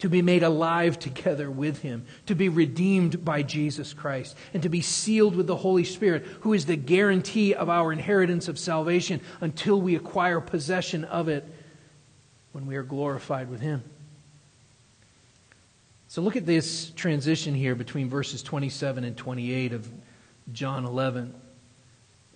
to 0.00 0.08
be 0.08 0.22
made 0.22 0.42
alive 0.42 0.98
together 0.98 1.50
with 1.50 1.82
him, 1.82 2.04
to 2.26 2.34
be 2.34 2.48
redeemed 2.48 3.24
by 3.24 3.42
Jesus 3.42 3.92
Christ, 3.92 4.36
and 4.52 4.62
to 4.62 4.68
be 4.68 4.80
sealed 4.80 5.36
with 5.36 5.46
the 5.46 5.56
Holy 5.56 5.84
Spirit, 5.84 6.26
who 6.40 6.52
is 6.52 6.66
the 6.66 6.76
guarantee 6.76 7.54
of 7.54 7.68
our 7.68 7.92
inheritance 7.92 8.48
of 8.48 8.58
salvation 8.58 9.20
until 9.40 9.80
we 9.80 9.94
acquire 9.94 10.40
possession 10.40 11.04
of 11.04 11.28
it 11.28 11.46
when 12.52 12.66
we 12.66 12.76
are 12.76 12.82
glorified 12.82 13.48
with 13.48 13.60
him. 13.60 13.82
So 16.08 16.22
look 16.22 16.34
at 16.34 16.46
this 16.46 16.90
transition 16.90 17.54
here 17.54 17.74
between 17.76 18.08
verses 18.08 18.42
27 18.42 19.04
and 19.04 19.16
28 19.16 19.72
of 19.72 19.88
John 20.52 20.84
11. 20.84 21.32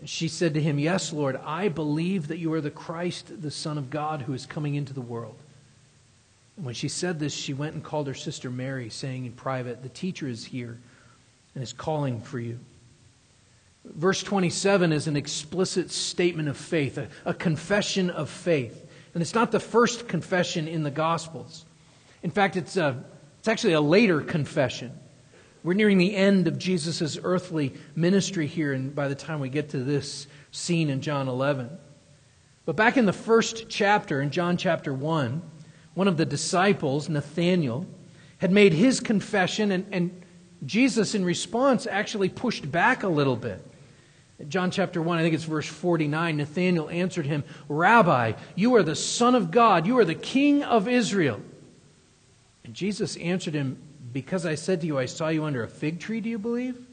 She 0.04 0.28
said 0.28 0.54
to 0.54 0.60
him, 0.60 0.78
Yes, 0.78 1.12
Lord, 1.12 1.40
I 1.44 1.68
believe 1.68 2.28
that 2.28 2.38
you 2.38 2.52
are 2.52 2.60
the 2.60 2.70
Christ, 2.70 3.40
the 3.40 3.50
Son 3.50 3.78
of 3.78 3.90
God, 3.90 4.22
who 4.22 4.34
is 4.34 4.46
coming 4.46 4.74
into 4.74 4.92
the 4.92 5.00
world. 5.00 5.36
And 6.56 6.64
when 6.64 6.74
she 6.74 6.88
said 6.88 7.18
this, 7.18 7.34
she 7.34 7.52
went 7.52 7.74
and 7.74 7.82
called 7.82 8.06
her 8.06 8.14
sister 8.14 8.50
Mary, 8.50 8.90
saying 8.90 9.26
in 9.26 9.32
private, 9.32 9.82
The 9.82 9.88
teacher 9.88 10.28
is 10.28 10.44
here 10.44 10.78
and 11.54 11.62
is 11.62 11.72
calling 11.72 12.20
for 12.20 12.38
you. 12.38 12.58
Verse 13.84 14.22
27 14.22 14.92
is 14.92 15.06
an 15.06 15.16
explicit 15.16 15.90
statement 15.90 16.48
of 16.48 16.56
faith, 16.56 16.96
a, 16.96 17.08
a 17.24 17.34
confession 17.34 18.08
of 18.10 18.30
faith. 18.30 18.80
And 19.12 19.22
it's 19.22 19.34
not 19.34 19.52
the 19.52 19.60
first 19.60 20.08
confession 20.08 20.66
in 20.66 20.82
the 20.82 20.90
Gospels. 20.90 21.64
In 22.22 22.30
fact, 22.30 22.56
it's 22.56 22.76
a 22.76 23.04
it's 23.44 23.48
actually 23.50 23.74
a 23.74 23.80
later 23.82 24.22
confession. 24.22 24.90
We're 25.62 25.74
nearing 25.74 25.98
the 25.98 26.16
end 26.16 26.48
of 26.48 26.58
Jesus' 26.58 27.18
earthly 27.22 27.74
ministry 27.94 28.46
here, 28.46 28.72
and 28.72 28.94
by 28.94 29.08
the 29.08 29.14
time 29.14 29.38
we 29.38 29.50
get 29.50 29.68
to 29.70 29.78
this 29.84 30.26
scene 30.50 30.88
in 30.88 31.02
John 31.02 31.28
11. 31.28 31.68
But 32.64 32.74
back 32.74 32.96
in 32.96 33.04
the 33.04 33.12
first 33.12 33.68
chapter, 33.68 34.22
in 34.22 34.30
John 34.30 34.56
chapter 34.56 34.94
1, 34.94 35.42
one 35.94 36.08
of 36.08 36.16
the 36.16 36.26
disciples, 36.26 37.08
Nathanael, 37.08 37.86
had 38.38 38.50
made 38.50 38.72
his 38.72 39.00
confession, 39.00 39.70
and, 39.70 39.86
and 39.92 40.22
Jesus, 40.66 41.14
in 41.14 41.24
response, 41.24 41.86
actually 41.86 42.28
pushed 42.28 42.70
back 42.70 43.02
a 43.02 43.08
little 43.08 43.36
bit. 43.36 43.64
John 44.48 44.70
chapter 44.70 45.00
1, 45.00 45.18
I 45.18 45.22
think 45.22 45.34
it's 45.34 45.44
verse 45.44 45.66
49, 45.66 46.36
Nathanael 46.36 46.90
answered 46.90 47.26
him, 47.26 47.44
Rabbi, 47.68 48.32
you 48.56 48.74
are 48.74 48.82
the 48.82 48.96
Son 48.96 49.34
of 49.34 49.50
God, 49.50 49.86
you 49.86 49.98
are 49.98 50.04
the 50.04 50.14
King 50.14 50.64
of 50.64 50.88
Israel. 50.88 51.40
And 52.64 52.74
Jesus 52.74 53.16
answered 53.16 53.54
him, 53.54 53.78
Because 54.12 54.44
I 54.44 54.56
said 54.56 54.80
to 54.80 54.86
you, 54.86 54.98
I 54.98 55.06
saw 55.06 55.28
you 55.28 55.44
under 55.44 55.62
a 55.62 55.68
fig 55.68 56.00
tree, 56.00 56.20
do 56.20 56.28
you 56.28 56.38
believe? 56.38 56.83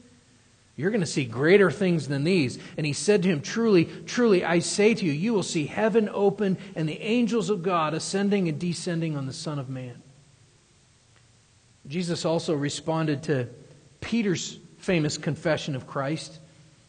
You're 0.82 0.90
going 0.90 1.00
to 1.00 1.06
see 1.06 1.24
greater 1.24 1.70
things 1.70 2.08
than 2.08 2.24
these. 2.24 2.58
And 2.76 2.84
he 2.84 2.92
said 2.92 3.22
to 3.22 3.28
him, 3.28 3.40
Truly, 3.40 3.84
truly, 3.84 4.44
I 4.44 4.58
say 4.58 4.94
to 4.94 5.04
you, 5.04 5.12
you 5.12 5.32
will 5.32 5.44
see 5.44 5.66
heaven 5.66 6.10
open 6.12 6.58
and 6.74 6.88
the 6.88 7.00
angels 7.00 7.50
of 7.50 7.62
God 7.62 7.94
ascending 7.94 8.48
and 8.48 8.58
descending 8.58 9.16
on 9.16 9.26
the 9.26 9.32
Son 9.32 9.60
of 9.60 9.68
Man. 9.68 10.02
Jesus 11.86 12.24
also 12.24 12.56
responded 12.56 13.22
to 13.24 13.48
Peter's 14.00 14.58
famous 14.78 15.18
confession 15.18 15.76
of 15.76 15.86
Christ. 15.86 16.40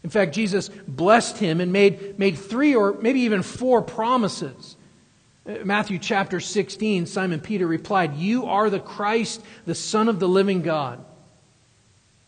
In 0.03 0.09
fact, 0.09 0.33
Jesus 0.33 0.69
blessed 0.88 1.38
him 1.38 1.62
and 1.62 1.71
made, 1.71 2.17
made 2.17 2.39
three 2.39 2.73
or 2.73 2.93
maybe 2.93 3.19
even 3.19 3.43
four 3.43 3.83
promises. 3.83 4.75
Uh, 5.45 5.57
Matthew 5.65 6.00
chapter 6.00 6.39
16, 6.39 7.05
Simon 7.05 7.39
Peter 7.39 7.67
replied, 7.67 8.15
You 8.15 8.47
are 8.47 8.71
the 8.71 8.79
Christ, 8.79 9.43
the 9.67 9.75
Son 9.75 10.09
of 10.09 10.19
the 10.19 10.27
living 10.27 10.63
God. 10.63 11.05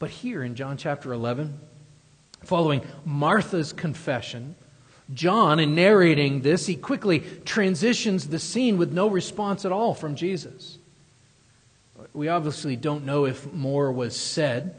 But 0.00 0.10
here 0.10 0.42
in 0.42 0.56
John 0.56 0.78
chapter 0.78 1.12
11, 1.12 1.60
following 2.42 2.80
Martha's 3.04 3.72
confession, 3.72 4.56
John, 5.12 5.60
in 5.60 5.74
narrating 5.74 6.40
this, 6.40 6.66
he 6.66 6.74
quickly 6.74 7.20
transitions 7.44 8.26
the 8.26 8.38
scene 8.38 8.78
with 8.78 8.94
no 8.94 9.08
response 9.08 9.64
at 9.64 9.72
all 9.72 9.94
from 9.94 10.14
Jesus. 10.14 10.78
We 12.14 12.28
obviously 12.28 12.76
don't 12.76 13.04
know 13.04 13.26
if 13.26 13.52
more 13.52 13.92
was 13.92 14.16
said, 14.16 14.74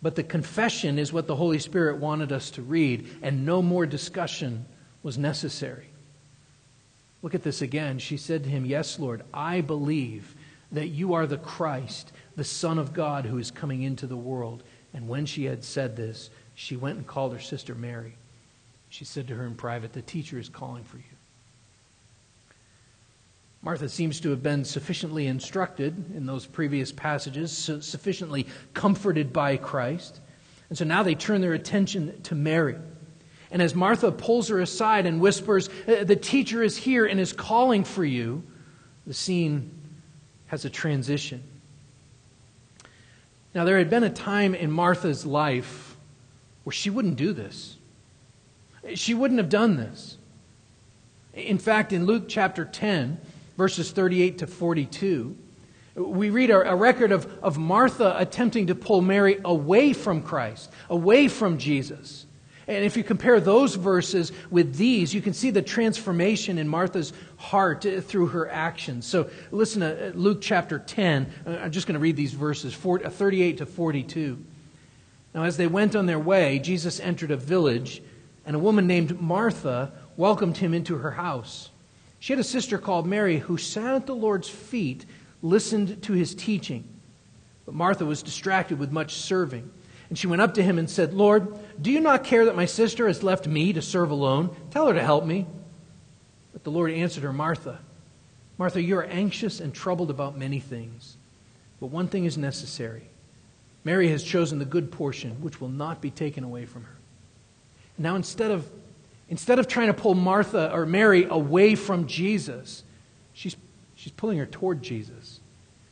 but 0.00 0.14
the 0.14 0.22
confession 0.22 1.00
is 1.00 1.12
what 1.12 1.26
the 1.26 1.34
Holy 1.34 1.58
Spirit 1.58 1.98
wanted 1.98 2.30
us 2.30 2.50
to 2.52 2.62
read, 2.62 3.08
and 3.22 3.44
no 3.44 3.60
more 3.60 3.86
discussion 3.86 4.66
was 5.02 5.18
necessary. 5.18 5.88
Look 7.22 7.34
at 7.34 7.42
this 7.42 7.60
again. 7.60 7.98
She 7.98 8.16
said 8.16 8.44
to 8.44 8.50
him, 8.50 8.64
Yes, 8.64 9.00
Lord, 9.00 9.22
I 9.32 9.62
believe 9.62 10.36
that 10.70 10.88
you 10.88 11.14
are 11.14 11.26
the 11.26 11.38
Christ, 11.38 12.12
the 12.36 12.44
Son 12.44 12.78
of 12.78 12.92
God 12.92 13.24
who 13.24 13.38
is 13.38 13.50
coming 13.50 13.82
into 13.82 14.06
the 14.06 14.16
world. 14.16 14.62
And 14.92 15.08
when 15.08 15.26
she 15.26 15.44
had 15.44 15.64
said 15.64 15.96
this, 15.96 16.30
she 16.54 16.76
went 16.76 16.98
and 16.98 17.06
called 17.06 17.32
her 17.32 17.40
sister 17.40 17.74
Mary. 17.74 18.16
She 18.88 19.04
said 19.04 19.28
to 19.28 19.34
her 19.34 19.46
in 19.46 19.54
private, 19.54 19.92
The 19.92 20.02
teacher 20.02 20.38
is 20.38 20.48
calling 20.48 20.84
for 20.84 20.98
you. 20.98 21.02
Martha 23.60 23.88
seems 23.88 24.20
to 24.20 24.30
have 24.30 24.42
been 24.42 24.64
sufficiently 24.64 25.26
instructed 25.26 26.14
in 26.14 26.26
those 26.26 26.44
previous 26.44 26.92
passages, 26.92 27.50
sufficiently 27.80 28.46
comforted 28.74 29.32
by 29.32 29.56
Christ. 29.56 30.20
And 30.68 30.76
so 30.76 30.84
now 30.84 31.02
they 31.02 31.14
turn 31.14 31.40
their 31.40 31.54
attention 31.54 32.20
to 32.22 32.34
Mary. 32.34 32.76
And 33.50 33.62
as 33.62 33.74
Martha 33.74 34.12
pulls 34.12 34.48
her 34.48 34.60
aside 34.60 35.06
and 35.06 35.20
whispers, 35.20 35.70
uh, 35.88 36.04
The 36.04 36.16
teacher 36.16 36.62
is 36.62 36.76
here 36.76 37.06
and 37.06 37.18
is 37.18 37.32
calling 37.32 37.84
for 37.84 38.04
you, 38.04 38.42
the 39.06 39.14
scene 39.14 39.70
has 40.46 40.64
a 40.64 40.70
transition. 40.70 41.42
Now, 43.54 43.64
there 43.64 43.78
had 43.78 43.88
been 43.88 44.02
a 44.02 44.10
time 44.10 44.54
in 44.54 44.70
Martha's 44.70 45.24
life 45.24 45.96
where 46.64 46.72
she 46.72 46.90
wouldn't 46.90 47.16
do 47.16 47.32
this. 47.32 47.76
She 48.94 49.14
wouldn't 49.14 49.38
have 49.38 49.48
done 49.48 49.76
this. 49.76 50.18
In 51.32 51.58
fact, 51.58 51.92
in 51.92 52.04
Luke 52.04 52.24
chapter 52.28 52.64
10, 52.64 53.18
verses 53.56 53.92
38 53.92 54.38
to 54.38 54.46
42, 54.46 55.36
we 55.94 56.30
read 56.30 56.50
a, 56.50 56.74
record 56.74 57.12
of, 57.12 57.26
of 57.42 57.56
Martha 57.56 58.16
attempting 58.18 58.66
to 58.66 58.74
pull 58.74 59.00
Mary 59.00 59.40
away 59.44 59.92
from 59.92 60.22
Christ, 60.22 60.70
away 60.90 61.28
from 61.28 61.58
Jesus. 61.58 62.26
And 62.66 62.84
if 62.84 62.96
you 62.96 63.04
compare 63.04 63.40
those 63.40 63.74
verses 63.74 64.32
with 64.50 64.76
these, 64.76 65.12
you 65.12 65.20
can 65.20 65.34
see 65.34 65.50
the 65.50 65.62
transformation 65.62 66.58
in 66.58 66.68
Martha's 66.68 67.12
heart 67.36 67.84
uh, 67.84 68.00
through 68.00 68.28
her 68.28 68.50
actions. 68.50 69.06
So 69.06 69.28
listen 69.50 69.80
to 69.80 70.08
uh, 70.08 70.12
Luke 70.14 70.40
chapter 70.40 70.78
10. 70.78 71.32
Uh, 71.46 71.50
I'm 71.50 71.70
just 71.70 71.86
going 71.86 71.94
to 71.94 72.00
read 72.00 72.16
these 72.16 72.32
verses 72.32 72.74
38 72.74 73.58
to 73.58 73.66
42. 73.66 74.42
Now, 75.34 75.42
as 75.42 75.56
they 75.56 75.66
went 75.66 75.94
on 75.94 76.06
their 76.06 76.18
way, 76.18 76.58
Jesus 76.58 77.00
entered 77.00 77.30
a 77.30 77.36
village 77.36 78.02
and 78.46 78.56
a 78.56 78.58
woman 78.58 78.86
named 78.86 79.20
Martha 79.20 79.92
welcomed 80.16 80.56
him 80.56 80.74
into 80.74 80.96
her 80.98 81.10
house. 81.10 81.70
She 82.18 82.32
had 82.32 82.40
a 82.40 82.44
sister 82.44 82.78
called 82.78 83.06
Mary 83.06 83.38
who 83.38 83.58
sat 83.58 83.94
at 83.94 84.06
the 84.06 84.14
Lord's 84.14 84.48
feet, 84.48 85.04
listened 85.42 86.02
to 86.04 86.12
his 86.12 86.34
teaching. 86.34 86.88
But 87.66 87.74
Martha 87.74 88.04
was 88.04 88.22
distracted 88.22 88.78
with 88.78 88.92
much 88.92 89.14
serving. 89.14 89.70
And 90.14 90.18
she 90.20 90.28
went 90.28 90.42
up 90.42 90.54
to 90.54 90.62
him 90.62 90.78
and 90.78 90.88
said, 90.88 91.12
Lord, 91.12 91.58
do 91.82 91.90
you 91.90 91.98
not 91.98 92.22
care 92.22 92.44
that 92.44 92.54
my 92.54 92.66
sister 92.66 93.08
has 93.08 93.24
left 93.24 93.48
me 93.48 93.72
to 93.72 93.82
serve 93.82 94.12
alone? 94.12 94.54
Tell 94.70 94.86
her 94.86 94.94
to 94.94 95.02
help 95.02 95.24
me. 95.24 95.44
But 96.52 96.62
the 96.62 96.70
Lord 96.70 96.92
answered 96.92 97.24
her, 97.24 97.32
Martha, 97.32 97.80
Martha, 98.56 98.80
you 98.80 98.96
are 98.96 99.02
anxious 99.02 99.58
and 99.58 99.74
troubled 99.74 100.10
about 100.10 100.38
many 100.38 100.60
things. 100.60 101.16
But 101.80 101.88
one 101.88 102.06
thing 102.06 102.26
is 102.26 102.38
necessary. 102.38 103.08
Mary 103.82 104.08
has 104.10 104.22
chosen 104.22 104.60
the 104.60 104.64
good 104.64 104.92
portion, 104.92 105.32
which 105.42 105.60
will 105.60 105.68
not 105.68 106.00
be 106.00 106.12
taken 106.12 106.44
away 106.44 106.64
from 106.64 106.84
her. 106.84 106.96
Now, 107.98 108.14
instead 108.14 108.52
of, 108.52 108.70
instead 109.28 109.58
of 109.58 109.66
trying 109.66 109.88
to 109.88 109.94
pull 109.94 110.14
Martha 110.14 110.72
or 110.72 110.86
Mary 110.86 111.24
away 111.24 111.74
from 111.74 112.06
Jesus, 112.06 112.84
she's, 113.32 113.56
she's 113.96 114.12
pulling 114.12 114.38
her 114.38 114.46
toward 114.46 114.80
Jesus. 114.80 115.40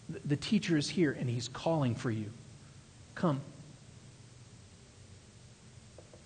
The, 0.09 0.21
the 0.25 0.37
teacher 0.37 0.77
is 0.77 0.91
here 0.91 1.11
and 1.11 1.29
he's 1.29 1.49
calling 1.49 1.97
for 1.97 2.13
you. 2.13 2.31
Come. 3.17 3.41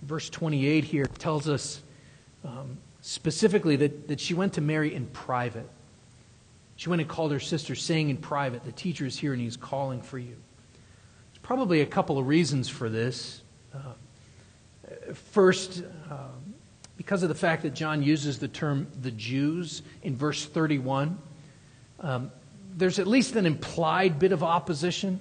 Verse 0.06 0.30
28 0.30 0.84
here 0.84 1.06
tells 1.18 1.48
us 1.48 1.82
um, 2.44 2.78
specifically 3.00 3.76
that, 3.76 4.08
that 4.08 4.20
she 4.20 4.34
went 4.34 4.52
to 4.54 4.60
Mary 4.60 4.94
in 4.94 5.06
private. 5.06 5.68
She 6.76 6.88
went 6.88 7.00
and 7.00 7.10
called 7.10 7.32
her 7.32 7.40
sister, 7.40 7.74
saying 7.74 8.10
in 8.10 8.16
private, 8.16 8.64
The 8.64 8.72
teacher 8.72 9.06
is 9.06 9.18
here 9.18 9.32
and 9.32 9.42
he's 9.42 9.56
calling 9.56 10.00
for 10.02 10.18
you. 10.18 10.36
There's 11.32 11.42
probably 11.42 11.80
a 11.80 11.86
couple 11.86 12.18
of 12.18 12.26
reasons 12.26 12.68
for 12.68 12.88
this. 12.88 13.42
Uh, 13.74 13.94
First, 15.12 15.82
uh, 16.10 16.16
because 16.96 17.22
of 17.22 17.28
the 17.28 17.34
fact 17.34 17.62
that 17.62 17.74
John 17.74 18.02
uses 18.02 18.38
the 18.38 18.48
term 18.48 18.86
the 19.02 19.10
Jews 19.10 19.82
in 20.02 20.16
verse 20.16 20.44
31, 20.44 21.18
um, 22.00 22.30
there's 22.76 22.98
at 22.98 23.06
least 23.06 23.36
an 23.36 23.46
implied 23.46 24.18
bit 24.18 24.32
of 24.32 24.42
opposition. 24.42 25.20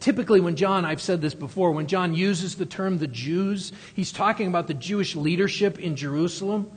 Typically, 0.00 0.40
when 0.40 0.56
John, 0.56 0.84
I've 0.84 1.00
said 1.00 1.20
this 1.20 1.34
before, 1.34 1.70
when 1.70 1.86
John 1.86 2.14
uses 2.14 2.56
the 2.56 2.66
term 2.66 2.98
the 2.98 3.06
Jews, 3.06 3.72
he's 3.94 4.10
talking 4.10 4.48
about 4.48 4.66
the 4.66 4.74
Jewish 4.74 5.14
leadership 5.14 5.78
in 5.78 5.94
Jerusalem. 5.94 6.70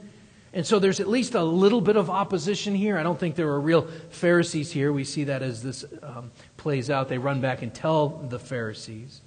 And 0.53 0.65
so 0.65 0.79
there's 0.79 0.99
at 0.99 1.07
least 1.07 1.33
a 1.33 1.43
little 1.43 1.81
bit 1.81 1.95
of 1.95 2.09
opposition 2.09 2.75
here. 2.75 2.97
I 2.97 3.03
don't 3.03 3.19
think 3.19 3.35
there 3.35 3.47
are 3.49 3.59
real 3.59 3.87
Pharisees 4.09 4.71
here. 4.71 4.91
We 4.91 5.03
see 5.03 5.23
that 5.23 5.41
as 5.41 5.63
this 5.63 5.85
um, 6.03 6.31
plays 6.57 6.89
out. 6.89 7.09
They 7.09 7.17
run 7.17 7.41
back 7.41 7.61
and 7.61 7.73
tell 7.73 8.09
the 8.09 8.37
Pharisees. 8.37 9.21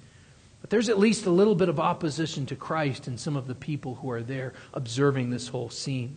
But 0.61 0.69
there's 0.69 0.87
at 0.87 0.97
least 0.97 1.25
a 1.25 1.31
little 1.31 1.55
bit 1.55 1.67
of 1.67 1.79
opposition 1.79 2.45
to 2.47 2.55
Christ 2.55 3.07
in 3.07 3.17
some 3.17 3.35
of 3.35 3.47
the 3.47 3.55
people 3.55 3.95
who 3.95 4.09
are 4.09 4.23
there 4.23 4.53
observing 4.73 5.31
this 5.31 5.47
whole 5.47 5.69
scene. 5.69 6.15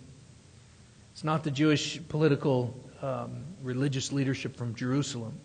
It's 1.12 1.24
not 1.24 1.42
the 1.42 1.50
Jewish 1.50 2.00
political 2.08 2.74
um, 3.02 3.44
religious 3.62 4.12
leadership 4.12 4.56
from 4.56 4.74
Jerusalem, 4.74 5.38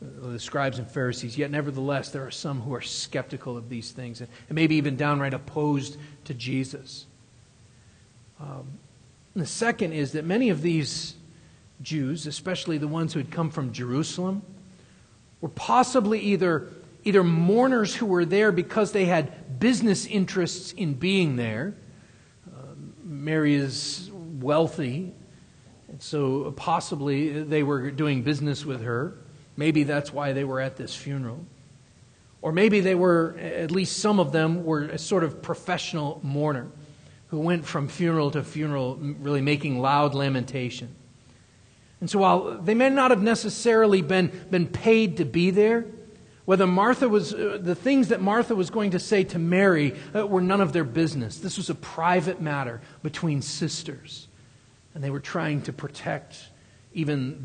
the 0.00 0.38
scribes 0.38 0.78
and 0.78 0.88
Pharisees, 0.88 1.36
yet 1.36 1.50
nevertheless, 1.50 2.10
there 2.10 2.24
are 2.24 2.30
some 2.30 2.60
who 2.60 2.74
are 2.74 2.80
skeptical 2.80 3.56
of 3.56 3.68
these 3.68 3.90
things 3.90 4.20
and, 4.20 4.28
maybe 4.48 4.76
even 4.76 4.96
downright 4.96 5.34
opposed 5.34 5.96
to 6.24 6.34
Jesus. 6.34 7.06
Um, 8.40 8.78
the 9.34 9.46
second 9.46 9.92
is 9.92 10.12
that 10.12 10.24
many 10.24 10.50
of 10.50 10.62
these 10.62 11.14
Jews, 11.82 12.26
especially 12.26 12.78
the 12.78 12.88
ones 12.88 13.12
who 13.12 13.20
had 13.20 13.30
come 13.30 13.50
from 13.50 13.72
Jerusalem, 13.72 14.42
were 15.40 15.48
possibly 15.48 16.20
either 16.20 16.68
either 17.04 17.22
mourners 17.22 17.94
who 17.94 18.04
were 18.04 18.24
there 18.24 18.50
because 18.52 18.92
they 18.92 19.04
had 19.06 19.58
business 19.60 20.04
interests 20.04 20.72
in 20.72 20.94
being 20.94 21.36
there. 21.36 21.74
Uh, 22.46 22.74
Mary 23.04 23.54
is 23.54 24.10
wealthy, 24.12 25.14
and 25.88 26.02
so 26.02 26.52
possibly 26.52 27.42
they 27.44 27.62
were 27.62 27.90
doing 27.90 28.22
business 28.22 28.66
with 28.66 28.82
her. 28.82 29.16
Maybe 29.58 29.82
that's 29.82 30.12
why 30.12 30.32
they 30.32 30.44
were 30.44 30.60
at 30.60 30.76
this 30.76 30.94
funeral. 30.94 31.44
Or 32.42 32.52
maybe 32.52 32.78
they 32.78 32.94
were, 32.94 33.36
at 33.40 33.72
least 33.72 33.98
some 33.98 34.20
of 34.20 34.30
them, 34.30 34.64
were 34.64 34.84
a 34.84 34.98
sort 34.98 35.24
of 35.24 35.42
professional 35.42 36.20
mourner 36.22 36.68
who 37.30 37.40
went 37.40 37.66
from 37.66 37.88
funeral 37.88 38.30
to 38.30 38.44
funeral, 38.44 38.94
really 38.94 39.40
making 39.40 39.80
loud 39.80 40.14
lamentation. 40.14 40.94
And 42.00 42.08
so 42.08 42.20
while 42.20 42.58
they 42.58 42.74
may 42.74 42.88
not 42.88 43.10
have 43.10 43.20
necessarily 43.20 44.00
been, 44.00 44.30
been 44.48 44.68
paid 44.68 45.16
to 45.16 45.24
be 45.24 45.50
there, 45.50 45.84
whether 46.44 46.64
Martha 46.68 47.08
was, 47.08 47.34
uh, 47.34 47.58
the 47.60 47.74
things 47.74 48.08
that 48.08 48.20
Martha 48.20 48.54
was 48.54 48.70
going 48.70 48.92
to 48.92 49.00
say 49.00 49.24
to 49.24 49.40
Mary 49.40 49.96
uh, 50.14 50.24
were 50.24 50.40
none 50.40 50.60
of 50.60 50.72
their 50.72 50.84
business. 50.84 51.38
This 51.38 51.56
was 51.56 51.68
a 51.68 51.74
private 51.74 52.40
matter 52.40 52.80
between 53.02 53.42
sisters. 53.42 54.28
And 54.94 55.02
they 55.02 55.10
were 55.10 55.18
trying 55.18 55.62
to 55.62 55.72
protect 55.72 56.36
even 56.94 57.42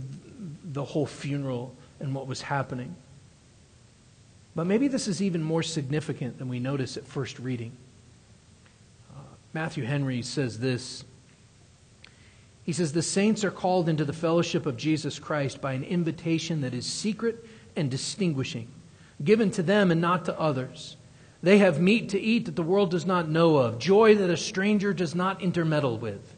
the 0.64 0.84
whole 0.84 1.08
funeral 1.08 1.76
and 2.04 2.14
what 2.14 2.28
was 2.28 2.44
happening. 2.44 2.96
But 4.56 4.68
maybe 4.68 4.88
this 4.88 5.08
is 5.08 5.22
even 5.22 5.42
more 5.42 5.64
significant 5.64 6.38
than 6.38 6.48
we 6.48 6.60
notice 6.60 6.96
at 6.96 7.08
first 7.08 7.40
reading. 7.40 7.72
Uh, 9.12 9.22
Matthew 9.54 9.86
Henry 9.86 10.22
says 10.22 10.60
this. 10.60 11.04
He 12.64 12.72
says, 12.72 12.94
The 12.94 13.02
saints 13.02 13.44
are 13.44 13.52
called 13.52 13.90
into 13.90 14.06
the 14.06 14.14
fellowship 14.14 14.68
of 14.68 14.78
Jesus 14.78 15.18
Christ 15.18 15.60
by 15.60 15.74
an 15.74 15.84
invitation 15.84 16.62
that 16.62 16.76
is 16.76 16.86
secret 16.86 17.44
and 17.76 17.90
distinguishing 17.90 18.68
given 19.24 19.52
to 19.52 19.64
them 19.64 19.92
and 19.92 20.02
not 20.02 20.26
to 20.26 20.40
others. 20.40 20.98
They 21.42 21.58
have 21.60 21.82
meat 21.82 22.10
to 22.10 22.20
eat 22.20 22.46
that 22.46 22.56
the 22.56 22.64
world 22.64 22.92
does 22.92 23.06
not 23.06 23.30
know 23.30 23.58
of, 23.58 23.80
joy 23.80 24.16
that 24.16 24.30
a 24.30 24.38
stranger 24.38 24.94
does 24.94 25.14
not 25.14 25.42
intermeddle 25.42 25.98
with. 25.98 26.36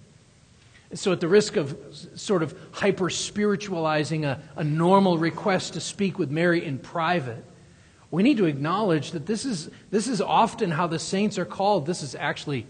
So, 0.96 1.12
at 1.12 1.20
the 1.20 1.28
risk 1.28 1.58
of 1.58 1.78
sort 2.16 2.42
of 2.42 2.58
hyper 2.72 3.10
spiritualizing 3.10 4.24
a, 4.24 4.42
a 4.56 4.64
normal 4.64 5.18
request 5.18 5.74
to 5.74 5.82
speak 5.82 6.18
with 6.18 6.32
Mary 6.32 6.66
in 6.66 6.80
private, 6.80 7.44
we 8.12 8.24
need 8.24 8.38
to 8.38 8.46
acknowledge 8.46 9.12
that 9.12 9.26
this 9.26 9.44
is, 9.44 9.70
this 9.92 10.08
is 10.08 10.22
often 10.22 10.72
how 10.72 10.88
the 10.88 10.98
saints 10.98 11.38
are 11.38 11.46
called. 11.46 11.86
This 11.86 12.02
is 12.02 12.16
actually 12.16 12.66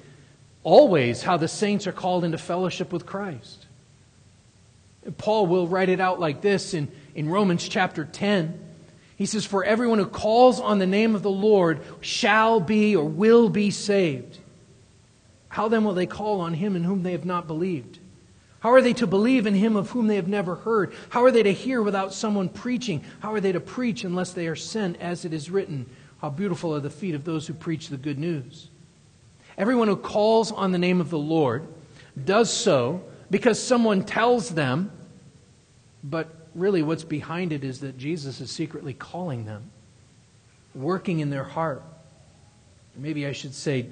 always 0.64 1.22
how 1.22 1.38
the 1.38 1.48
saints 1.48 1.86
are 1.86 1.92
called 1.92 2.24
into 2.24 2.40
fellowship 2.40 2.92
with 2.92 3.06
Christ. 3.06 3.68
Paul 5.18 5.46
will 5.46 5.68
write 5.68 5.90
it 5.90 6.00
out 6.00 6.20
like 6.20 6.42
this 6.42 6.74
in, 6.74 6.92
in 7.14 7.30
Romans 7.30 7.70
chapter 7.70 8.06
10. 8.06 8.60
He 9.18 9.28
says, 9.28 9.46
For 9.46 9.64
everyone 9.64 10.00
who 10.00 10.08
calls 10.08 10.60
on 10.60 10.80
the 10.80 10.88
name 10.88 11.14
of 11.14 11.22
the 11.22 11.30
Lord 11.30 11.82
shall 12.02 12.60
be 12.60 12.96
or 12.96 13.06
will 13.06 13.50
be 13.50 13.70
saved. 13.70 14.40
How 15.48 15.68
then 15.68 15.84
will 15.84 15.94
they 15.94 16.08
call 16.08 16.42
on 16.42 16.56
him 16.56 16.76
in 16.76 16.84
whom 16.84 17.04
they 17.04 17.12
have 17.12 17.24
not 17.24 17.46
believed? 17.46 18.00
How 18.66 18.74
are 18.74 18.82
they 18.82 18.94
to 18.94 19.06
believe 19.06 19.46
in 19.46 19.54
him 19.54 19.76
of 19.76 19.92
whom 19.92 20.08
they 20.08 20.16
have 20.16 20.28
never 20.28 20.56
heard? 20.56 20.92
How 21.10 21.24
are 21.24 21.30
they 21.30 21.44
to 21.44 21.54
hear 21.54 21.84
without 21.84 22.16
someone 22.16 22.50
preaching? 22.50 23.04
How 23.20 23.32
are 23.32 23.40
they 23.40 23.52
to 23.52 23.60
preach 23.60 24.04
unless 24.04 24.34
they 24.34 24.48
are 24.48 24.56
sent, 24.56 25.00
as 25.00 25.24
it 25.24 25.34
is 25.34 25.52
written? 25.52 25.86
How 26.20 26.32
beautiful 26.32 26.74
are 26.74 26.80
the 26.80 26.90
feet 26.90 27.14
of 27.14 27.26
those 27.26 27.46
who 27.46 27.54
preach 27.54 27.90
the 27.90 27.98
good 27.98 28.18
news. 28.18 28.70
Everyone 29.56 29.88
who 29.88 29.96
calls 29.96 30.52
on 30.52 30.72
the 30.72 30.80
name 30.80 31.00
of 31.00 31.12
the 31.12 31.18
Lord 31.20 31.68
does 32.26 32.52
so 32.52 33.04
because 33.30 33.62
someone 33.62 34.04
tells 34.04 34.50
them, 34.50 34.92
but 36.04 36.28
really 36.56 36.82
what's 36.82 37.04
behind 37.04 37.54
it 37.54 37.64
is 37.64 37.82
that 37.82 38.00
Jesus 38.00 38.42
is 38.42 38.50
secretly 38.50 38.96
calling 38.96 39.46
them, 39.46 39.70
working 40.74 41.20
in 41.20 41.30
their 41.30 41.44
heart. 41.44 41.84
Maybe 42.96 43.28
I 43.28 43.32
should 43.32 43.54
say, 43.54 43.90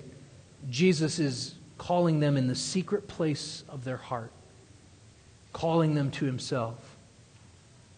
Jesus 0.67 1.19
is 1.19 1.53
calling 1.77 2.19
them 2.19 2.37
in 2.37 2.47
the 2.47 2.55
secret 2.55 3.07
place 3.07 3.63
of 3.69 3.83
their 3.83 3.97
heart 3.97 4.31
calling 5.53 5.93
them 5.93 6.11
to 6.11 6.25
himself. 6.25 6.97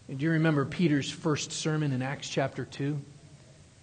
And 0.08 0.18
do 0.18 0.24
you 0.24 0.32
remember 0.32 0.64
Peter's 0.64 1.10
first 1.10 1.50
sermon 1.50 1.92
in 1.92 2.02
Acts 2.02 2.28
chapter 2.28 2.64
2? 2.64 3.00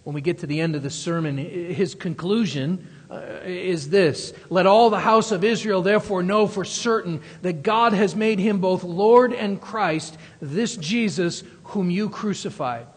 When 0.03 0.13
we 0.13 0.21
get 0.21 0.39
to 0.39 0.47
the 0.47 0.59
end 0.59 0.75
of 0.75 0.83
the 0.83 0.89
sermon, 0.89 1.37
his 1.37 1.95
conclusion 1.95 2.87
uh, 3.09 3.21
is 3.45 3.89
this 3.89 4.33
Let 4.49 4.65
all 4.65 4.89
the 4.89 4.99
house 4.99 5.31
of 5.31 5.43
Israel 5.43 5.81
therefore 5.81 6.23
know 6.23 6.47
for 6.47 6.65
certain 6.65 7.21
that 7.41 7.63
God 7.63 7.93
has 7.93 8.15
made 8.15 8.39
him 8.39 8.59
both 8.59 8.83
Lord 8.83 9.33
and 9.33 9.59
Christ, 9.61 10.17
this 10.41 10.75
Jesus 10.75 11.43
whom 11.65 11.89
you 11.89 12.09
crucified. 12.09 12.87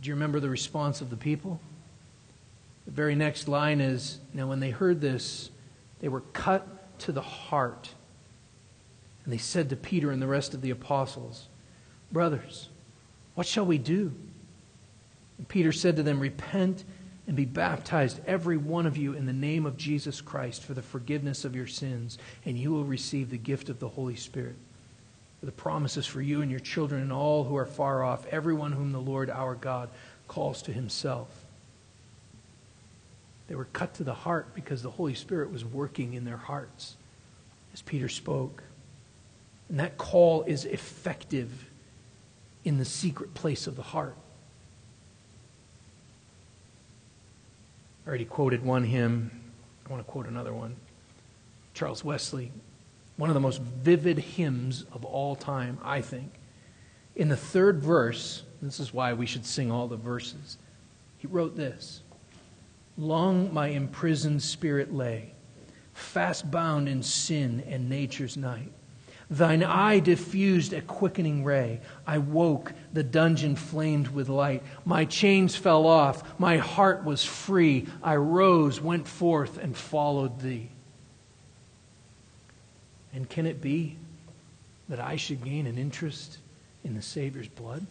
Do 0.00 0.08
you 0.08 0.14
remember 0.14 0.38
the 0.38 0.50
response 0.50 1.00
of 1.00 1.10
the 1.10 1.16
people? 1.16 1.60
The 2.84 2.92
very 2.92 3.16
next 3.16 3.48
line 3.48 3.80
is 3.80 4.18
Now, 4.32 4.46
when 4.46 4.60
they 4.60 4.70
heard 4.70 5.00
this, 5.00 5.50
they 5.98 6.08
were 6.08 6.20
cut 6.20 6.98
to 7.00 7.12
the 7.12 7.22
heart 7.22 7.90
and 9.26 9.32
they 9.32 9.38
said 9.38 9.68
to 9.70 9.76
Peter 9.76 10.12
and 10.12 10.22
the 10.22 10.26
rest 10.28 10.54
of 10.54 10.62
the 10.62 10.70
apostles, 10.70 11.48
Brothers, 12.12 12.68
what 13.34 13.46
shall 13.46 13.66
we 13.66 13.76
do? 13.76 14.12
And 15.36 15.48
Peter 15.48 15.72
said 15.72 15.96
to 15.96 16.04
them, 16.04 16.20
Repent 16.20 16.84
and 17.26 17.34
be 17.34 17.44
baptized, 17.44 18.20
every 18.24 18.56
one 18.56 18.86
of 18.86 18.96
you, 18.96 19.14
in 19.14 19.26
the 19.26 19.32
name 19.32 19.66
of 19.66 19.76
Jesus 19.76 20.20
Christ 20.20 20.62
for 20.62 20.74
the 20.74 20.82
forgiveness 20.82 21.44
of 21.44 21.56
your 21.56 21.66
sins, 21.66 22.18
and 22.44 22.56
you 22.56 22.70
will 22.70 22.84
receive 22.84 23.28
the 23.30 23.36
gift 23.36 23.68
of 23.68 23.80
the 23.80 23.88
Holy 23.88 24.14
Spirit. 24.14 24.54
For 25.40 25.46
the 25.46 25.52
promises 25.52 26.06
for 26.06 26.22
you 26.22 26.40
and 26.40 26.50
your 26.50 26.60
children 26.60 27.02
and 27.02 27.12
all 27.12 27.42
who 27.42 27.56
are 27.56 27.66
far 27.66 28.04
off, 28.04 28.26
everyone 28.28 28.70
whom 28.70 28.92
the 28.92 29.00
Lord 29.00 29.28
our 29.28 29.56
God 29.56 29.90
calls 30.28 30.62
to 30.62 30.72
himself. 30.72 31.28
They 33.48 33.56
were 33.56 33.66
cut 33.72 33.94
to 33.94 34.04
the 34.04 34.14
heart 34.14 34.54
because 34.54 34.82
the 34.82 34.90
Holy 34.90 35.14
Spirit 35.14 35.50
was 35.50 35.64
working 35.64 36.14
in 36.14 36.24
their 36.24 36.36
hearts 36.36 36.94
as 37.74 37.82
Peter 37.82 38.08
spoke. 38.08 38.62
And 39.68 39.80
that 39.80 39.98
call 39.98 40.42
is 40.44 40.64
effective 40.64 41.66
in 42.64 42.78
the 42.78 42.84
secret 42.84 43.34
place 43.34 43.66
of 43.66 43.76
the 43.76 43.82
heart. 43.82 44.16
I 48.04 48.08
already 48.08 48.24
quoted 48.24 48.64
one 48.64 48.84
hymn. 48.84 49.30
I 49.86 49.92
want 49.92 50.04
to 50.04 50.10
quote 50.10 50.26
another 50.26 50.52
one. 50.52 50.76
Charles 51.74 52.04
Wesley, 52.04 52.52
one 53.16 53.30
of 53.30 53.34
the 53.34 53.40
most 53.40 53.60
vivid 53.60 54.18
hymns 54.18 54.84
of 54.92 55.04
all 55.04 55.36
time, 55.36 55.78
I 55.82 56.00
think. 56.00 56.32
In 57.16 57.28
the 57.28 57.36
third 57.36 57.82
verse, 57.82 58.44
this 58.62 58.78
is 58.80 58.92
why 58.94 59.12
we 59.12 59.26
should 59.26 59.44
sing 59.44 59.70
all 59.70 59.88
the 59.88 59.96
verses, 59.96 60.58
he 61.18 61.26
wrote 61.26 61.56
this 61.56 62.02
Long 62.98 63.52
my 63.52 63.68
imprisoned 63.68 64.42
spirit 64.42 64.94
lay, 64.94 65.32
fast 65.92 66.50
bound 66.50 66.88
in 66.88 67.02
sin 67.02 67.62
and 67.68 67.88
nature's 67.88 68.36
night. 68.36 68.72
Thine 69.28 69.64
eye 69.64 69.98
diffused 69.98 70.72
a 70.72 70.80
quickening 70.80 71.42
ray. 71.42 71.80
I 72.06 72.18
woke, 72.18 72.72
the 72.92 73.02
dungeon 73.02 73.56
flamed 73.56 74.08
with 74.08 74.28
light. 74.28 74.62
My 74.84 75.04
chains 75.04 75.56
fell 75.56 75.86
off, 75.86 76.38
my 76.38 76.58
heart 76.58 77.04
was 77.04 77.24
free. 77.24 77.86
I 78.02 78.16
rose, 78.16 78.80
went 78.80 79.08
forth, 79.08 79.58
and 79.58 79.76
followed 79.76 80.40
thee. 80.40 80.70
And 83.12 83.28
can 83.28 83.46
it 83.46 83.60
be 83.60 83.96
that 84.88 85.00
I 85.00 85.16
should 85.16 85.42
gain 85.42 85.66
an 85.66 85.78
interest 85.78 86.38
in 86.84 86.94
the 86.94 87.02
Savior's 87.02 87.48
blood? 87.48 87.84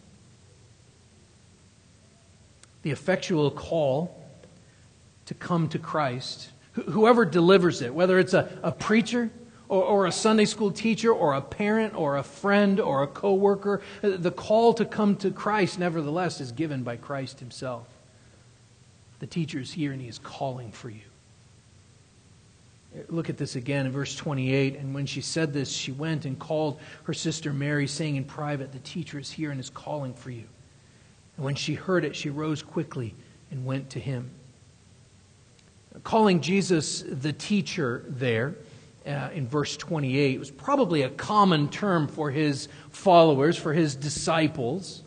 The 2.82 2.92
effectual 2.92 3.50
call 3.50 4.24
to 5.26 5.34
come 5.34 5.68
to 5.70 5.78
Christ, 5.78 6.50
whoever 6.72 7.26
delivers 7.26 7.82
it, 7.82 7.92
whether 7.92 8.18
it's 8.18 8.32
a, 8.32 8.58
a 8.62 8.72
preacher, 8.72 9.30
or, 9.68 9.82
or, 9.82 10.06
a 10.06 10.12
Sunday 10.12 10.44
school 10.44 10.70
teacher 10.70 11.12
or 11.12 11.34
a 11.34 11.40
parent 11.40 11.94
or 11.94 12.16
a 12.16 12.22
friend 12.22 12.78
or 12.78 13.02
a 13.02 13.06
coworker. 13.06 13.82
The 14.00 14.30
call 14.30 14.74
to 14.74 14.84
come 14.84 15.16
to 15.16 15.30
Christ, 15.30 15.78
nevertheless, 15.78 16.40
is 16.40 16.52
given 16.52 16.82
by 16.82 16.96
Christ 16.96 17.40
himself. 17.40 17.86
The 19.18 19.26
teacher 19.26 19.60
is 19.60 19.72
here 19.72 19.92
and 19.92 20.00
he 20.00 20.08
is 20.08 20.18
calling 20.18 20.70
for 20.70 20.90
you. 20.90 21.00
Look 23.08 23.28
at 23.28 23.36
this 23.36 23.56
again 23.56 23.86
in 23.86 23.92
verse 23.92 24.16
28. 24.16 24.76
And 24.76 24.94
when 24.94 25.06
she 25.06 25.20
said 25.20 25.52
this, 25.52 25.70
she 25.70 25.92
went 25.92 26.24
and 26.24 26.38
called 26.38 26.80
her 27.04 27.12
sister 27.12 27.52
Mary, 27.52 27.86
saying 27.86 28.16
in 28.16 28.24
private, 28.24 28.72
The 28.72 28.78
teacher 28.78 29.18
is 29.18 29.30
here 29.30 29.50
and 29.50 29.60
is 29.60 29.70
calling 29.70 30.14
for 30.14 30.30
you. 30.30 30.44
And 31.36 31.44
when 31.44 31.54
she 31.54 31.74
heard 31.74 32.04
it, 32.04 32.16
she 32.16 32.30
rose 32.30 32.62
quickly 32.62 33.14
and 33.50 33.66
went 33.66 33.90
to 33.90 34.00
him. 34.00 34.30
Calling 36.04 36.40
Jesus 36.40 37.02
the 37.06 37.32
teacher 37.32 38.04
there 38.06 38.54
uh, 39.06 39.30
in 39.32 39.46
verse 39.46 39.76
28 39.76 40.34
it 40.34 40.38
was 40.38 40.50
probably 40.50 41.02
a 41.02 41.10
common 41.10 41.68
term 41.68 42.08
for 42.08 42.30
his 42.30 42.68
followers, 42.90 43.56
for 43.56 43.72
his 43.72 43.94
disciples, 43.94 45.02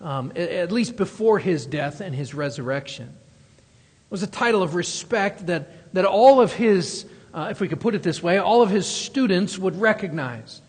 um, 0.00 0.32
at 0.36 0.72
least 0.72 0.96
before 0.96 1.38
his 1.38 1.66
death 1.66 2.00
and 2.00 2.14
his 2.14 2.34
resurrection. 2.34 3.06
It 3.06 4.10
was 4.10 4.22
a 4.22 4.28
title 4.28 4.62
of 4.62 4.74
respect 4.74 5.46
that, 5.46 5.92
that 5.94 6.04
all 6.04 6.40
of 6.40 6.52
his, 6.52 7.06
uh, 7.34 7.48
if 7.50 7.60
we 7.60 7.68
could 7.68 7.80
put 7.80 7.94
it 7.94 8.02
this 8.02 8.22
way, 8.22 8.38
all 8.38 8.62
of 8.62 8.70
his 8.70 8.86
students 8.86 9.58
would 9.58 9.80
recognize 9.80 10.60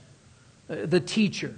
uh, 0.70 0.86
the 0.86 1.00
teacher. 1.00 1.56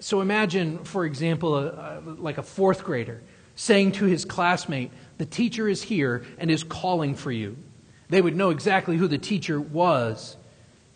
So 0.00 0.20
imagine, 0.20 0.84
for 0.84 1.04
example, 1.04 1.56
a, 1.56 1.66
a, 1.66 2.00
like 2.18 2.38
a 2.38 2.42
fourth 2.42 2.84
grader 2.84 3.22
saying 3.54 3.92
to 3.92 4.04
his 4.04 4.24
classmate, 4.24 4.90
The 5.18 5.26
teacher 5.26 5.68
is 5.68 5.82
here 5.82 6.24
and 6.38 6.50
is 6.50 6.62
calling 6.62 7.14
for 7.14 7.32
you. 7.32 7.56
They 8.08 8.22
would 8.22 8.36
know 8.36 8.50
exactly 8.50 8.96
who 8.96 9.08
the 9.08 9.18
teacher 9.18 9.60
was. 9.60 10.36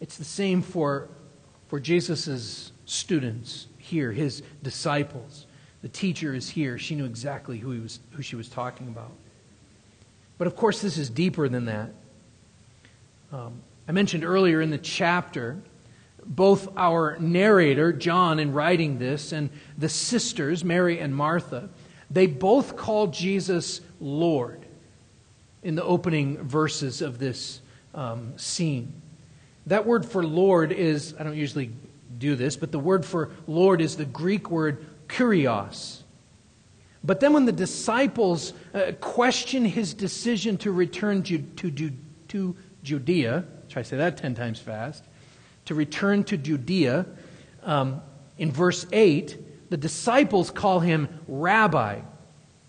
It's 0.01 0.17
the 0.17 0.25
same 0.25 0.63
for, 0.63 1.09
for 1.69 1.81
Jesus' 1.81 2.73
students 2.85 3.67
here, 3.79 4.13
his 4.13 4.43
disciples. 4.63 5.47
The 5.83 5.89
teacher 5.89 6.35
is 6.35 6.51
here. 6.51 6.79
She 6.79 6.95
knew 6.95 7.05
exactly 7.05 7.59
who, 7.59 7.73
he 7.73 7.81
was, 7.81 8.01
who 8.13 8.23
she 8.23 8.37
was 8.37 8.49
talking 8.49 8.89
about. 8.89 9.13
But 10.39 10.47
of 10.47 10.57
course, 10.57 10.81
this 10.81 10.99
is 10.99 11.11
deeper 11.11 11.49
than 11.49 11.67
that. 11.67 11.91
Um, 13.33 13.63
I 13.89 13.93
mentioned 13.93 14.25
earlier 14.25 14.61
in 14.61 14.71
the 14.71 14.79
chapter, 14.79 15.59
both 16.25 16.69
our 16.77 17.19
narrator, 17.19 17.93
John, 17.93 18.39
in 18.39 18.53
writing 18.53 18.99
this, 18.99 19.33
and 19.33 19.51
the 19.77 19.89
sisters, 19.89 20.65
Mary 20.65 21.01
and 21.01 21.15
Martha, 21.15 21.71
they 22.11 22.27
both 22.27 22.77
called 22.77 23.13
Jesus 23.13 23.81
Lord 24.01 24.60
in 25.63 25.75
the 25.75 25.85
opening 25.85 26.39
verses 26.39 27.03
of 27.03 27.19
this 27.19 27.61
um, 27.95 28.37
scene. 28.39 28.93
That 29.67 29.87
word 29.87 30.07
for 30.07 30.25
Lord 30.25 30.73
is, 30.73 31.15
I 31.19 31.23
don't 31.23 31.37
usually 31.37 31.71
do 32.19 32.35
this, 32.35 32.57
but 32.57 32.73
the 32.73 32.79
word 32.79 33.05
for 33.05 33.31
Lord 33.47 33.81
is 33.81 33.97
the 33.97 34.05
Greek 34.05 34.51
word 34.51 34.85
kurios. 35.09 36.01
But 37.03 37.21
then 37.21 37.33
when 37.33 37.47
the 37.47 37.53
disciples 37.53 38.53
uh, 38.75 38.93
question 39.01 39.65
his 39.65 39.95
decision 39.95 40.57
to 40.59 40.73
return 40.73 41.23
to, 41.25 41.39
to, 42.29 42.57
Judea, 42.83 43.45
try 43.69 43.83
to 43.83 43.89
say 43.89 43.97
that 43.97 44.17
10 44.17 44.35
times 44.35 44.59
fast, 44.59 45.05
to 45.67 45.75
return 45.75 46.25
to 46.25 46.37
Judea, 46.37 47.07
um, 47.63 48.03
in 48.39 48.51
verse 48.51 48.87
8, 48.93 49.71
the 49.71 49.77
disciples 49.77 50.51
call 50.51 50.81
him 50.81 51.09
rabbi, 51.29 52.01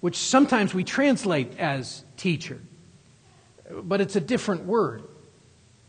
which 0.02 0.18
sometimes 0.18 0.74
we 0.74 0.84
translate 0.84 1.58
as 1.58 2.04
teacher 2.18 2.60
but 3.84 4.02
it's 4.02 4.16
a 4.16 4.22
different 4.22 4.66
word. 4.66 5.04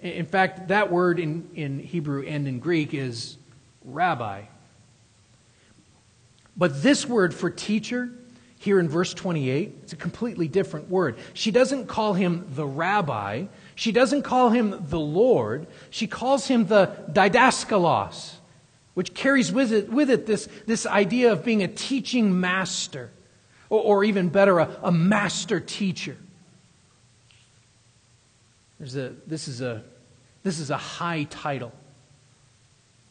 In 0.01 0.27
fact, 0.27 0.68
that 0.68 0.90
word 0.90 1.21
in, 1.21 1.49
in 1.55 1.79
Hebrew 1.79 2.25
and 2.27 2.49
in 2.49 2.59
Greek 2.59 2.92
is 2.92 3.38
rabbi. 3.85 4.42
But 6.57 6.83
this 6.83 7.07
word 7.07 7.33
for 7.33 7.51
teacher, 7.51 8.11
here 8.59 8.79
in 8.79 8.88
verse 8.88 9.14
28, 9.14 9.79
it's 9.83 9.92
a 9.92 9.97
completely 9.97 10.49
different 10.49 10.88
word. 10.88 11.16
She 11.35 11.51
doesn't 11.51 11.87
call 11.87 12.14
him 12.14 12.47
the 12.51 12.66
rabbi, 12.66 13.47
she 13.75 13.92
doesn't 13.92 14.23
call 14.23 14.51
him 14.51 14.85
the 14.88 15.01
Lord, 15.01 15.66
she 15.90 16.07
calls 16.07 16.47
him 16.47 16.66
the 16.66 16.88
didaskalos, 17.11 18.35
which 18.95 19.14
carries 19.14 19.51
with 19.51 19.73
it, 19.73 19.88
with 19.88 20.11
it 20.11 20.27
this, 20.27 20.49
this 20.66 20.85
idea 20.85 21.33
of 21.33 21.45
being 21.45 21.62
a 21.62 21.68
teaching 21.68 22.40
master, 22.40 23.11
or, 23.71 23.81
or 23.81 24.05
even 24.05 24.29
better, 24.29 24.59
a, 24.59 24.79
a 24.83 24.92
master 24.92 25.59
teacher. 25.59 26.16
There's 28.83 28.97
a, 28.97 29.12
this, 29.29 29.47
is 29.47 29.61
a, 29.61 29.85
this 30.42 30.59
is 30.59 30.71
a 30.71 30.77
high 30.77 31.23
title. 31.31 31.71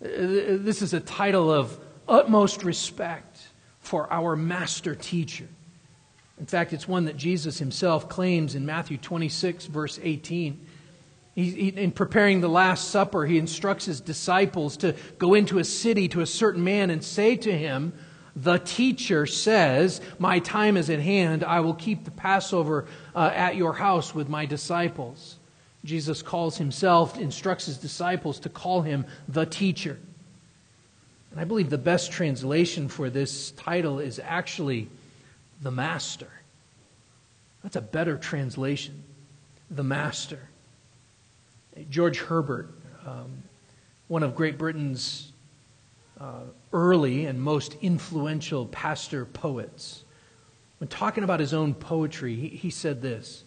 This 0.02 0.82
is 0.82 0.94
a 0.94 1.00
title 1.00 1.50
of 1.50 1.80
utmost 2.10 2.66
respect 2.66 3.40
for 3.80 4.12
our 4.12 4.36
master 4.36 4.96
teacher. 4.96 5.48
In 6.38 6.46
fact, 6.46 6.74
it's 6.74 6.90
one 6.90 7.06
that 7.06 7.16
Jesus 7.16 7.58
himself 7.58 8.10
claims 8.10 8.54
in 8.54 8.66
Matthew 8.66 8.98
26, 8.98 9.68
verse 9.68 9.98
18. 10.04 10.60
He, 11.36 11.50
he, 11.52 11.68
in 11.70 11.92
preparing 11.92 12.42
the 12.42 12.50
Last 12.50 12.90
Supper, 12.90 13.26
he 13.26 13.38
instructs 13.38 13.86
his 13.86 14.02
disciples 14.02 14.76
to 14.76 14.94
go 15.20 15.36
into 15.36 15.58
a 15.58 15.64
city 15.64 16.10
to 16.10 16.20
a 16.20 16.26
certain 16.26 16.66
man 16.66 16.90
and 16.90 17.02
say 17.02 17.38
to 17.38 17.58
him, 17.58 17.94
The 18.36 18.58
teacher 18.58 19.26
says, 19.26 20.02
My 20.20 20.40
time 20.40 20.76
is 20.76 20.90
at 20.90 21.00
hand. 21.00 21.46
I 21.46 21.62
will 21.62 21.76
keep 21.76 22.04
the 22.04 22.12
Passover 22.12 22.88
uh, 23.16 23.32
at 23.34 23.56
your 23.56 23.72
house 23.72 24.14
with 24.14 24.28
my 24.28 24.46
disciples. 24.46 25.38
Jesus 25.84 26.22
calls 26.22 26.58
himself, 26.58 27.18
instructs 27.18 27.66
his 27.66 27.78
disciples 27.78 28.40
to 28.42 28.50
call 28.50 28.82
him 28.82 29.06
the 29.28 29.46
teacher. 29.46 29.98
And 31.32 31.40
I 31.40 31.44
believe 31.44 31.70
the 31.70 31.78
best 31.78 32.12
translation 32.12 32.88
for 32.88 33.10
this 33.10 33.52
title 33.52 34.00
is 34.00 34.20
actually 34.24 34.90
the 35.62 35.72
master. 35.72 36.28
That's 37.64 37.76
a 37.76 37.82
better 37.82 38.18
translation. 38.18 39.04
The 39.70 39.84
master. 39.84 40.50
George 41.90 42.20
Herbert, 42.20 42.70
um, 43.08 43.44
one 44.08 44.24
of 44.24 44.36
Great 44.36 44.58
Britain's 44.58 45.32
uh, 46.20 46.42
early 46.74 47.26
and 47.26 47.42
most 47.42 47.78
influential 47.82 48.66
pastor 48.68 49.26
poets, 49.26 50.04
when 50.80 50.90
talking 50.90 51.24
about 51.24 51.40
his 51.40 51.54
own 51.54 51.74
poetry, 51.74 52.36
he, 52.36 52.50
he 52.50 52.70
said 52.70 53.02
this. 53.02 53.46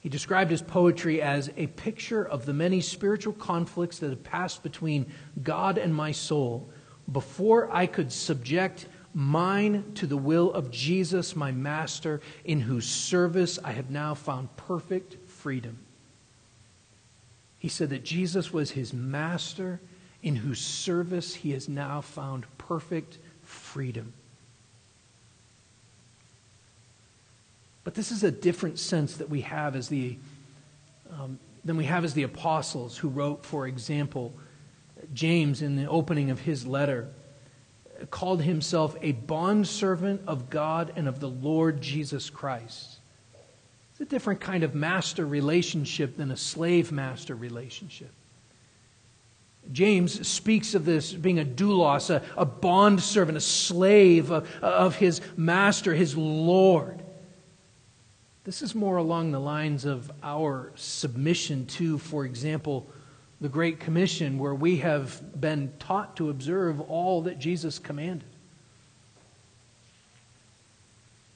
He 0.00 0.08
described 0.08 0.50
his 0.50 0.62
poetry 0.62 1.20
as 1.20 1.50
a 1.56 1.66
picture 1.68 2.24
of 2.26 2.46
the 2.46 2.54
many 2.54 2.80
spiritual 2.80 3.34
conflicts 3.34 3.98
that 3.98 4.10
have 4.10 4.24
passed 4.24 4.62
between 4.62 5.12
God 5.42 5.76
and 5.76 5.94
my 5.94 6.12
soul 6.12 6.70
before 7.10 7.70
I 7.70 7.86
could 7.86 8.10
subject 8.10 8.88
mine 9.12 9.92
to 9.96 10.06
the 10.06 10.16
will 10.16 10.52
of 10.52 10.70
Jesus, 10.70 11.36
my 11.36 11.52
master, 11.52 12.20
in 12.44 12.60
whose 12.60 12.86
service 12.86 13.58
I 13.62 13.72
have 13.72 13.90
now 13.90 14.14
found 14.14 14.56
perfect 14.56 15.16
freedom. 15.28 15.78
He 17.58 17.68
said 17.68 17.90
that 17.90 18.04
Jesus 18.04 18.52
was 18.52 18.70
his 18.70 18.94
master, 18.94 19.80
in 20.22 20.36
whose 20.36 20.60
service 20.60 21.34
he 21.34 21.50
has 21.50 21.68
now 21.68 22.00
found 22.00 22.46
perfect 22.56 23.18
freedom. 23.42 24.14
But 27.84 27.94
this 27.94 28.10
is 28.10 28.24
a 28.24 28.30
different 28.30 28.78
sense 28.78 29.16
that 29.16 29.30
we 29.30 29.40
have 29.42 29.74
as 29.74 29.88
the 29.88 30.18
um, 31.10 31.38
than 31.64 31.76
we 31.76 31.84
have 31.84 32.04
as 32.04 32.14
the 32.14 32.22
apostles 32.22 32.96
who 32.96 33.08
wrote, 33.08 33.44
for 33.44 33.66
example, 33.66 34.32
James, 35.12 35.62
in 35.62 35.76
the 35.76 35.86
opening 35.86 36.30
of 36.30 36.40
his 36.40 36.66
letter, 36.66 37.08
called 38.10 38.42
himself 38.42 38.96
a 39.02 39.12
bondservant 39.12 40.22
of 40.26 40.48
God 40.48 40.92
and 40.96 41.06
of 41.06 41.20
the 41.20 41.28
Lord 41.28 41.80
Jesus 41.80 42.30
Christ. 42.30 42.98
It's 43.92 44.00
a 44.00 44.04
different 44.04 44.40
kind 44.40 44.64
of 44.64 44.74
master 44.74 45.26
relationship 45.26 46.16
than 46.16 46.30
a 46.30 46.36
slave 46.36 46.92
master 46.92 47.34
relationship. 47.34 48.12
James 49.72 50.26
speaks 50.26 50.74
of 50.74 50.86
this 50.86 51.12
being 51.12 51.38
a 51.38 51.44
doulos, 51.44 52.08
a, 52.08 52.22
a 52.36 52.46
bondservant, 52.46 53.36
a 53.36 53.42
slave 53.42 54.30
of, 54.30 54.48
of 54.62 54.96
his 54.96 55.20
master, 55.36 55.94
his 55.94 56.16
Lord. 56.16 57.02
This 58.44 58.62
is 58.62 58.74
more 58.74 58.96
along 58.96 59.32
the 59.32 59.40
lines 59.40 59.84
of 59.84 60.10
our 60.22 60.72
submission 60.74 61.66
to, 61.66 61.98
for 61.98 62.24
example, 62.24 62.86
the 63.38 63.50
Great 63.50 63.80
Commission, 63.80 64.38
where 64.38 64.54
we 64.54 64.78
have 64.78 65.40
been 65.40 65.72
taught 65.78 66.16
to 66.16 66.30
observe 66.30 66.80
all 66.80 67.22
that 67.22 67.38
Jesus 67.38 67.78
commanded. 67.78 68.28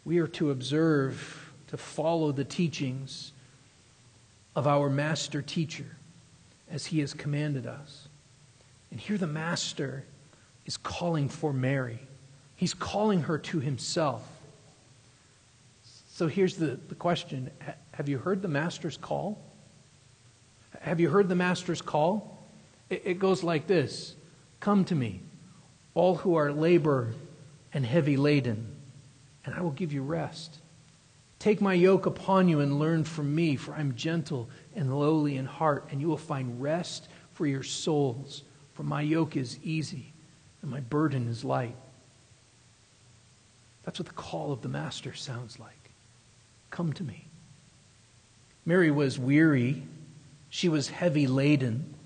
We 0.05 0.19
are 0.19 0.27
to 0.29 0.51
observe, 0.51 1.53
to 1.69 1.77
follow 1.77 2.33
the 2.33 2.45
teachings 2.45 3.33
of 4.57 4.67
our 4.67 4.89
master 4.89 5.43
teacher 5.43 5.97
as 6.71 6.87
he 6.87 7.01
has 7.01 7.13
commanded 7.13 7.67
us. 7.67 8.09
And 8.91 8.99
here 8.99 9.19
the 9.19 9.27
master 9.27 10.05
is 10.65 10.79
calling 10.79 11.29
for 11.29 11.53
Mary, 11.53 12.01
he's 12.57 12.73
calling 12.73 13.23
her 13.23 13.37
to 13.39 13.61
himself. 13.61 14.34
So 16.15 16.29
here's 16.29 16.55
the, 16.55 16.79
the 16.89 16.95
question 16.95 17.51
Have 17.91 18.09
you 18.09 18.19
heard 18.19 18.41
the 18.41 18.47
master's 18.47 18.97
call? 18.97 19.37
Have 20.81 21.01
you 21.01 21.09
heard 21.09 21.29
the 21.29 21.35
Master's 21.35 21.83
call? 21.83 22.47
It, 22.89 23.03
it 23.05 23.19
goes 23.19 23.43
like 23.43 23.67
this 23.67 24.15
Come 24.61 24.85
to 24.85 24.95
me, 24.95 25.23
all 25.93 26.15
who 26.15 26.37
are 26.37 26.53
labor 26.53 27.15
and 27.73 27.85
heavy 27.85 28.17
laden, 28.17 28.77
and 29.45 29.57
I 29.57 29.61
will 29.61 29.73
give 29.73 29.93
you 29.93 30.03
rest. 30.03 30.59
Take 31.41 31.61
my 31.61 31.75
yoke 31.75 32.07
upon 32.07 32.49
you 32.49 32.61
and 32.61 32.79
learn 32.79 33.03
from 33.03 33.35
me, 33.35 33.57
for 33.57 33.75
I'm 33.75 33.97
gentle 33.97 34.49
and 34.77 34.97
lowly 34.97 35.37
in 35.37 35.47
heart, 35.47 35.89
and 35.91 36.01
you 36.01 36.09
will 36.09 36.17
find 36.17 36.63
rest 36.63 37.09
for 37.33 37.45
your 37.45 37.65
souls. 37.65 38.45
For 38.75 38.85
my 38.85 39.03
yoke 39.03 39.37
is 39.37 39.59
easy 39.65 40.13
and 40.63 40.71
my 40.71 40.81
burden 40.81 41.29
is 41.29 41.45
light. 41.45 41.77
That's 43.83 43.99
what 43.99 44.07
the 44.07 44.15
call 44.15 44.53
of 44.53 44.63
the 44.63 44.69
Master 44.69 45.13
sounds 45.13 45.59
like. 45.59 45.84
Come 46.75 46.93
to 46.95 47.05
me. 47.05 47.29
Mary 48.67 48.91
was 48.91 49.19
weary 49.19 49.85
she 50.55 50.69
was 50.69 50.89
heavy 50.89 51.27
laden. 51.27 51.97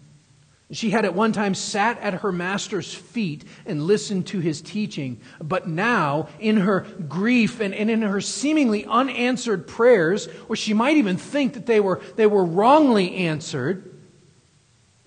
She 0.70 0.88
had 0.88 1.04
at 1.04 1.12
one 1.12 1.33
time 1.33 1.54
sat 1.54 1.98
at 2.00 2.14
her 2.14 2.33
master's 2.33 2.94
feet 2.94 3.44
and 3.66 3.87
listened 3.87 4.26
to 4.28 4.40
his 4.40 4.62
teaching, 4.62 5.20
but 5.38 5.68
now, 5.68 6.31
in 6.40 6.57
her 6.57 6.87
grief 7.11 7.61
and, 7.61 7.74
and 7.74 7.90
in 7.90 8.00
her 8.00 8.22
seemingly 8.22 8.87
unanswered 8.87 9.66
prayers, 9.66 10.31
or 10.48 10.57
she 10.57 10.72
might 10.72 10.96
even 10.96 11.18
think 11.18 11.52
that 11.54 11.66
they 11.66 11.78
were, 11.78 12.00
they 12.16 12.26
were 12.26 12.42
wrongly 12.42 13.16
answered, 13.16 13.94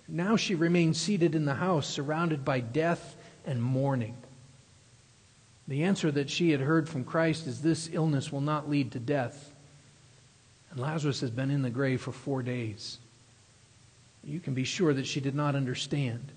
now 0.08 0.36
she 0.36 0.54
remains 0.54 1.02
seated 1.02 1.34
in 1.34 1.46
the 1.46 1.56
house, 1.56 1.88
surrounded 1.88 2.46
by 2.46 2.60
death 2.60 3.16
and 3.44 3.60
mourning. 3.60 4.18
The 5.68 5.84
answer 5.84 6.12
that 6.12 6.30
she 6.30 6.52
had 6.52 6.62
heard 6.62 6.88
from 6.88 7.06
Christ 7.06 7.48
is 7.48 7.64
this 7.64 7.90
illness 7.92 8.32
will 8.32 8.42
not 8.42 8.70
lead 8.70 8.92
to 8.92 9.00
death. 9.00 9.51
And 10.72 10.80
Lazarus 10.80 11.22
has 11.22 11.30
been 11.30 11.52
in 11.52 11.62
the 11.62 11.70
grave 11.70 12.02
for 12.02 12.12
four 12.12 12.42
days 12.42 13.00
you 14.24 14.40
can 14.40 14.54
be 14.54 14.64
sure 14.64 14.94
that 14.94 15.08
she 15.08 15.20
did 15.20 15.36
not 15.36 15.56
understand. 15.56 16.32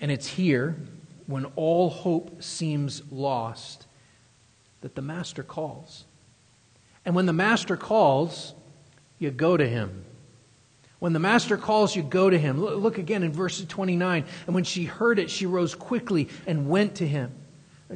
And 0.00 0.10
it's 0.10 0.26
here, 0.26 0.76
when 1.26 1.46
all 1.56 1.90
hope 1.90 2.42
seems 2.42 3.02
lost, 3.10 3.86
that 4.82 4.94
the 4.94 5.02
Master 5.02 5.42
calls. 5.42 6.04
And 7.04 7.14
when 7.14 7.26
the 7.26 7.32
Master 7.32 7.76
calls, 7.76 8.54
you 9.18 9.30
go 9.30 9.56
to 9.56 9.66
him. 9.66 10.04
When 10.98 11.12
the 11.12 11.18
Master 11.18 11.56
calls, 11.56 11.96
you 11.96 12.02
go 12.02 12.30
to 12.30 12.38
him. 12.38 12.60
Look 12.60 12.98
again 12.98 13.22
in 13.22 13.32
verse 13.32 13.62
29. 13.64 14.24
And 14.46 14.54
when 14.54 14.64
she 14.64 14.84
heard 14.84 15.18
it, 15.18 15.30
she 15.30 15.46
rose 15.46 15.74
quickly 15.74 16.28
and 16.46 16.68
went 16.68 16.96
to 16.96 17.06
him. 17.06 17.32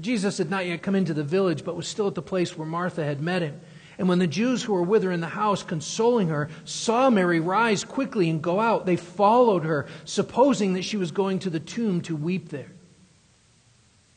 Jesus 0.00 0.38
had 0.38 0.50
not 0.50 0.66
yet 0.66 0.82
come 0.82 0.94
into 0.94 1.14
the 1.14 1.24
village, 1.24 1.64
but 1.64 1.76
was 1.76 1.88
still 1.88 2.06
at 2.08 2.14
the 2.14 2.22
place 2.22 2.56
where 2.56 2.68
Martha 2.68 3.04
had 3.04 3.20
met 3.20 3.42
him. 3.42 3.60
And 3.98 4.08
when 4.08 4.20
the 4.20 4.28
Jews 4.28 4.62
who 4.62 4.72
were 4.72 4.82
with 4.82 5.02
her 5.02 5.10
in 5.10 5.20
the 5.20 5.26
house, 5.26 5.64
consoling 5.64 6.28
her, 6.28 6.48
saw 6.64 7.10
Mary 7.10 7.40
rise 7.40 7.84
quickly 7.84 8.30
and 8.30 8.40
go 8.40 8.60
out, 8.60 8.86
they 8.86 8.96
followed 8.96 9.64
her, 9.64 9.86
supposing 10.04 10.74
that 10.74 10.84
she 10.84 10.96
was 10.96 11.10
going 11.10 11.40
to 11.40 11.50
the 11.50 11.58
tomb 11.60 12.00
to 12.02 12.14
weep 12.14 12.48
there. 12.50 12.70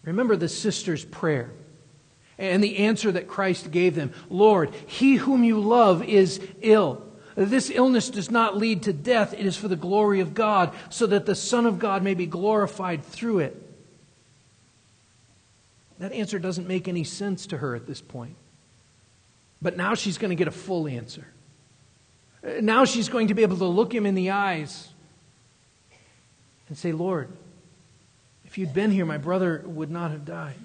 Remember 0.03 0.35
the 0.35 0.47
sister's 0.47 1.03
prayer 1.03 1.49
and 2.37 2.63
the 2.63 2.77
answer 2.77 3.11
that 3.11 3.27
Christ 3.27 3.71
gave 3.71 3.95
them 3.95 4.13
Lord, 4.29 4.73
he 4.85 5.15
whom 5.15 5.43
you 5.43 5.59
love 5.59 6.03
is 6.03 6.39
ill. 6.61 7.03
This 7.35 7.69
illness 7.69 8.09
does 8.09 8.29
not 8.29 8.57
lead 8.57 8.83
to 8.83 8.93
death, 8.93 9.33
it 9.33 9.45
is 9.45 9.55
for 9.55 9.67
the 9.67 9.75
glory 9.75 10.19
of 10.19 10.33
God, 10.33 10.73
so 10.89 11.07
that 11.07 11.25
the 11.25 11.35
Son 11.35 11.65
of 11.65 11.79
God 11.79 12.03
may 12.03 12.13
be 12.13 12.25
glorified 12.25 13.03
through 13.03 13.39
it. 13.39 13.57
That 15.99 16.11
answer 16.11 16.39
doesn't 16.39 16.67
make 16.67 16.87
any 16.87 17.03
sense 17.03 17.47
to 17.47 17.57
her 17.57 17.75
at 17.75 17.87
this 17.87 18.01
point. 18.01 18.35
But 19.61 19.77
now 19.77 19.93
she's 19.93 20.17
going 20.17 20.29
to 20.29 20.35
get 20.35 20.47
a 20.47 20.51
full 20.51 20.87
answer. 20.87 21.25
Now 22.61 22.85
she's 22.85 23.09
going 23.09 23.27
to 23.27 23.33
be 23.33 23.43
able 23.43 23.57
to 23.57 23.65
look 23.65 23.93
him 23.93 24.05
in 24.05 24.15
the 24.15 24.31
eyes 24.31 24.89
and 26.67 26.77
say, 26.77 26.91
Lord, 26.91 27.29
if 28.45 28.57
you'd 28.57 28.73
been 28.73 28.91
here, 28.91 29.05
my 29.05 29.17
brother 29.17 29.63
would 29.65 29.91
not 29.91 30.11
have 30.11 30.25
died. 30.25 30.55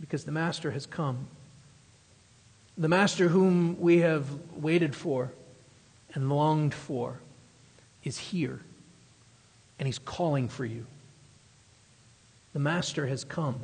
Because 0.00 0.24
the 0.24 0.32
Master 0.32 0.72
has 0.72 0.84
come. 0.84 1.28
The 2.76 2.88
Master 2.88 3.28
whom 3.28 3.80
we 3.80 3.98
have 3.98 4.28
waited 4.54 4.94
for 4.94 5.32
and 6.14 6.28
longed 6.28 6.74
for 6.74 7.20
is 8.04 8.18
here, 8.18 8.60
and 9.78 9.86
he's 9.86 9.98
calling 9.98 10.48
for 10.48 10.64
you. 10.64 10.86
The 12.52 12.58
Master 12.58 13.06
has 13.06 13.24
come. 13.24 13.60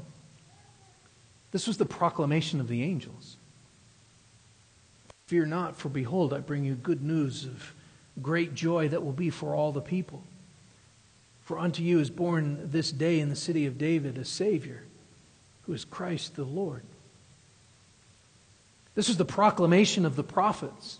This 1.53 1.67
was 1.67 1.77
the 1.77 1.87
proclamation 1.87 2.61
of 2.61 2.69
the 2.69 2.83
angels. 2.83 3.37
Fear 5.27 5.47
not, 5.47 5.77
for 5.77 5.89
behold, 5.89 6.35
I 6.35 6.41
bring 6.41 6.65
you 6.65 6.75
good 6.75 7.03
news 7.03 7.45
of 7.45 7.75
great 8.21 8.55
joy 8.55 8.89
that 8.89 9.05
will 9.05 9.13
be 9.13 9.31
for 9.31 9.55
all 9.55 9.73
the 9.73 9.81
people. 9.81 10.23
For 11.45 11.59
unto 11.59 11.83
you 11.83 12.01
is 12.01 12.11
born 12.11 12.71
this 12.71 12.91
day 12.91 13.21
in 13.21 13.29
the 13.29 13.37
city 13.37 13.67
of 13.67 13.79
David 13.79 14.19
a 14.19 14.25
Savior, 14.25 14.83
who 15.63 15.73
is 15.73 15.85
Christ 15.85 16.37
the 16.37 16.45
Lord. 16.45 16.83
This 18.95 19.09
is 19.09 19.17
the 19.17 19.25
proclamation 19.25 20.05
of 20.05 20.17
the 20.17 20.23
prophets. 20.23 20.99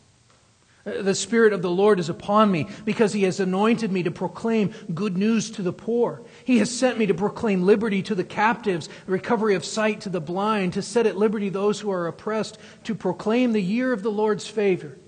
Uh, 0.85 1.03
the 1.03 1.15
Spirit 1.15 1.53
of 1.53 1.63
the 1.63 1.71
Lord 1.71 2.01
is 2.01 2.09
upon 2.09 2.51
me 2.51 2.69
because 2.85 3.13
He 3.13 3.25
has 3.25 3.39
anointed 3.39 3.93
me 3.93 4.03
to 4.03 4.11
proclaim 4.11 4.73
good 4.95 5.17
news 5.17 5.51
to 5.53 5.63
the 5.63 5.73
poor. 5.73 6.23
He 6.45 6.59
has 6.59 6.77
sent 6.77 6.99
me 6.99 7.07
to 7.07 7.15
proclaim 7.15 7.65
liberty 7.65 8.03
to 8.03 8.15
the 8.15 8.25
captives, 8.25 8.89
recovery 9.07 9.55
of 9.55 9.65
sight 9.65 10.03
to 10.03 10.09
the 10.09 10.21
blind, 10.21 10.75
to 10.75 10.83
set 10.83 11.07
at 11.07 11.17
liberty 11.17 11.49
those 11.49 11.81
who 11.81 11.91
are 11.91 12.07
oppressed, 12.07 12.59
to 12.85 12.95
proclaim 12.95 13.53
the 13.53 13.63
year 13.63 13.93
of 13.93 14.03
the 14.03 14.11
Lord's 14.11 14.47
favor. 14.47 14.99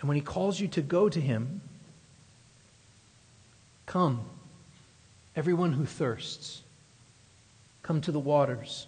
And 0.00 0.08
when 0.08 0.16
He 0.16 0.22
calls 0.22 0.60
you 0.60 0.68
to 0.68 0.82
go 0.82 1.08
to 1.08 1.20
Him, 1.20 1.60
come, 3.86 4.24
everyone 5.36 5.72
who 5.72 5.86
thirsts, 5.86 6.62
come 7.82 8.00
to 8.00 8.12
the 8.12 8.20
waters. 8.20 8.86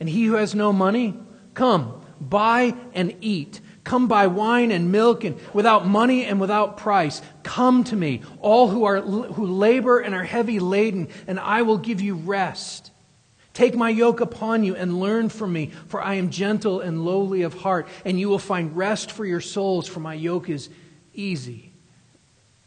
And 0.00 0.08
he 0.08 0.24
who 0.24 0.34
has 0.34 0.54
no 0.54 0.72
money, 0.72 1.14
come 1.54 2.02
buy 2.20 2.74
and 2.94 3.14
eat. 3.20 3.60
Come 3.84 4.06
buy 4.06 4.28
wine 4.28 4.70
and 4.70 4.92
milk 4.92 5.24
and 5.24 5.38
without 5.52 5.86
money 5.86 6.24
and 6.24 6.40
without 6.40 6.76
price. 6.76 7.20
Come 7.42 7.82
to 7.84 7.96
me, 7.96 8.22
all 8.40 8.68
who 8.68 8.84
are 8.84 9.00
who 9.00 9.46
labor 9.46 9.98
and 9.98 10.14
are 10.14 10.24
heavy 10.24 10.60
laden, 10.60 11.08
and 11.26 11.40
I 11.40 11.62
will 11.62 11.78
give 11.78 12.00
you 12.00 12.14
rest. 12.14 12.90
Take 13.54 13.74
my 13.74 13.90
yoke 13.90 14.20
upon 14.20 14.64
you 14.64 14.74
and 14.76 14.98
learn 14.98 15.28
from 15.28 15.52
me, 15.52 15.72
for 15.88 16.00
I 16.00 16.14
am 16.14 16.30
gentle 16.30 16.80
and 16.80 17.04
lowly 17.04 17.42
of 17.42 17.54
heart, 17.54 17.86
and 18.04 18.18
you 18.18 18.28
will 18.28 18.38
find 18.38 18.76
rest 18.76 19.12
for 19.12 19.26
your 19.26 19.42
souls, 19.42 19.86
for 19.86 20.00
my 20.00 20.14
yoke 20.14 20.48
is 20.48 20.70
easy. 21.12 21.72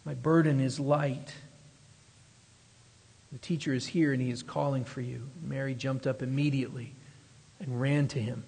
My 0.04 0.14
burden 0.14 0.60
is 0.60 0.80
light. 0.80 1.34
The 3.32 3.40
teacher 3.40 3.74
is 3.74 3.88
here 3.88 4.14
and 4.14 4.22
he 4.22 4.30
is 4.30 4.44
calling 4.44 4.86
for 4.86 5.02
you. 5.02 5.28
Mary 5.42 5.74
jumped 5.74 6.08
up 6.08 6.22
immediately 6.22 6.94
and 7.60 7.82
ran 7.82 8.08
to 8.10 8.22
him. 8.22 8.46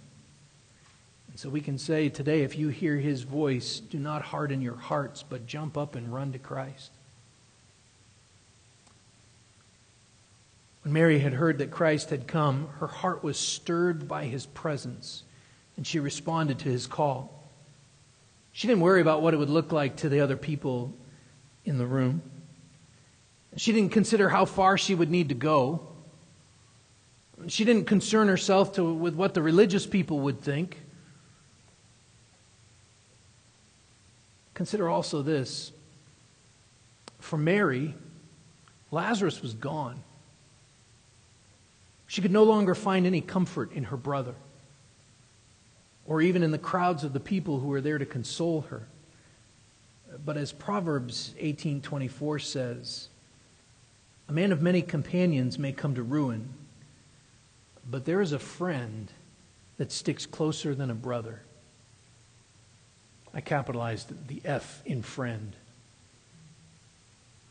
So 1.37 1.49
we 1.49 1.61
can 1.61 1.77
say 1.77 2.09
today, 2.09 2.41
if 2.41 2.57
you 2.57 2.69
hear 2.69 2.97
his 2.97 3.21
voice, 3.21 3.79
do 3.79 3.99
not 3.99 4.23
harden 4.23 4.59
your 4.59 4.75
hearts, 4.75 5.21
but 5.21 5.45
jump 5.45 5.77
up 5.77 5.93
and 5.93 6.11
run 6.11 6.31
to 6.31 6.39
Christ. 6.39 6.89
When 10.81 10.93
Mary 10.93 11.19
had 11.19 11.33
heard 11.33 11.59
that 11.59 11.69
Christ 11.69 12.09
had 12.09 12.27
come, 12.27 12.69
her 12.79 12.87
heart 12.87 13.23
was 13.23 13.37
stirred 13.37 14.07
by 14.07 14.25
his 14.25 14.47
presence, 14.47 15.21
and 15.75 15.85
she 15.85 15.99
responded 15.99 16.57
to 16.57 16.69
his 16.69 16.87
call. 16.87 17.47
She 18.51 18.67
didn't 18.67 18.81
worry 18.81 19.01
about 19.01 19.21
what 19.21 19.35
it 19.35 19.37
would 19.37 19.51
look 19.51 19.71
like 19.71 19.97
to 19.97 20.09
the 20.09 20.21
other 20.21 20.37
people 20.37 20.91
in 21.65 21.77
the 21.77 21.85
room. 21.85 22.23
She 23.57 23.73
didn't 23.73 23.91
consider 23.91 24.29
how 24.29 24.45
far 24.45 24.75
she 24.75 24.95
would 24.95 25.11
need 25.11 25.29
to 25.29 25.35
go. 25.35 25.87
She 27.45 27.63
didn't 27.63 27.85
concern 27.85 28.27
herself 28.27 28.73
to, 28.73 28.91
with 28.91 29.13
what 29.13 29.35
the 29.35 29.43
religious 29.43 29.85
people 29.85 30.21
would 30.21 30.41
think. 30.41 30.77
Consider 34.57 34.89
also 34.89 35.21
this 35.21 35.71
for 37.19 37.37
Mary, 37.37 37.93
Lazarus 38.89 39.39
was 39.39 39.53
gone. 39.53 40.01
She 42.07 42.23
could 42.23 42.31
no 42.31 42.41
longer 42.41 42.73
find 42.73 43.05
any 43.05 43.21
comfort 43.21 43.71
in 43.73 43.83
her 43.83 43.97
brother 43.97 44.33
or 46.07 46.23
even 46.23 46.41
in 46.41 46.49
the 46.49 46.57
crowds 46.57 47.03
of 47.03 47.13
the 47.13 47.19
people 47.19 47.59
who 47.59 47.67
were 47.67 47.81
there 47.81 47.99
to 47.99 48.05
console 48.07 48.61
her. 48.61 48.87
But 50.25 50.37
as 50.37 50.53
Proverbs 50.53 51.35
18:24 51.39 52.41
says, 52.41 53.09
a 54.27 54.31
man 54.31 54.51
of 54.51 54.63
many 54.63 54.81
companions 54.81 55.59
may 55.59 55.71
come 55.71 55.93
to 55.93 56.01
ruin, 56.01 56.49
but 57.87 58.05
there 58.05 58.21
is 58.21 58.31
a 58.31 58.39
friend 58.39 59.11
that 59.77 59.91
sticks 59.91 60.25
closer 60.25 60.73
than 60.73 60.89
a 60.89 60.95
brother. 60.95 61.43
I 63.37 63.41
capitalized 63.41 64.27
the 64.27 64.41
F 64.43 64.81
in 64.83 65.03
friend. 65.03 65.55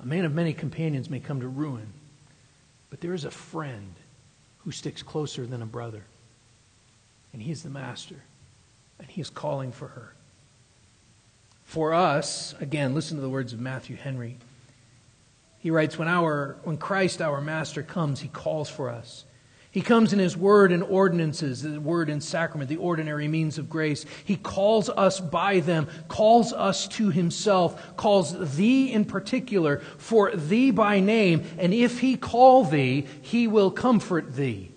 A 0.00 0.04
man 0.04 0.24
of 0.24 0.34
many 0.34 0.52
companions 0.52 1.08
may 1.08 1.20
come 1.20 1.40
to 1.40 1.46
ruin, 1.46 1.92
but 2.90 3.00
there 3.00 3.14
is 3.14 3.24
a 3.24 3.30
friend 3.30 3.94
who 4.64 4.72
sticks 4.72 5.04
closer 5.04 5.46
than 5.46 5.62
a 5.62 5.66
brother. 5.66 6.02
And 7.32 7.40
he 7.40 7.52
is 7.52 7.62
the 7.62 7.70
master, 7.70 8.16
and 8.98 9.08
he 9.08 9.20
is 9.20 9.30
calling 9.30 9.70
for 9.70 9.86
her. 9.86 10.12
For 11.64 11.94
us, 11.94 12.56
again, 12.60 12.92
listen 12.92 13.16
to 13.16 13.22
the 13.22 13.28
words 13.28 13.52
of 13.52 13.60
Matthew 13.60 13.94
Henry. 13.94 14.38
He 15.60 15.70
writes, 15.70 15.96
when, 15.96 16.08
our, 16.08 16.56
when 16.64 16.78
Christ, 16.78 17.22
our 17.22 17.40
master, 17.40 17.84
comes, 17.84 18.18
he 18.18 18.28
calls 18.28 18.68
for 18.68 18.90
us. 18.90 19.24
He 19.76 19.82
comes 19.82 20.14
in 20.14 20.18
His 20.18 20.38
word 20.38 20.72
and 20.72 20.82
ordinances, 20.82 21.60
the 21.60 21.78
word 21.78 22.08
and 22.08 22.24
sacrament, 22.24 22.70
the 22.70 22.78
ordinary 22.78 23.28
means 23.28 23.58
of 23.58 23.68
grace. 23.68 24.06
He 24.24 24.36
calls 24.36 24.88
us 24.88 25.20
by 25.20 25.60
them, 25.60 25.86
calls 26.08 26.54
us 26.54 26.88
to 26.88 27.10
Himself, 27.10 27.94
calls 27.94 28.56
thee 28.56 28.90
in 28.90 29.04
particular 29.04 29.80
for 29.98 30.30
thee 30.30 30.70
by 30.70 31.00
name, 31.00 31.44
and 31.58 31.74
if 31.74 32.00
He 32.00 32.16
call 32.16 32.64
thee, 32.64 33.06
He 33.20 33.46
will 33.46 33.70
comfort 33.70 34.34
thee. 34.34 34.70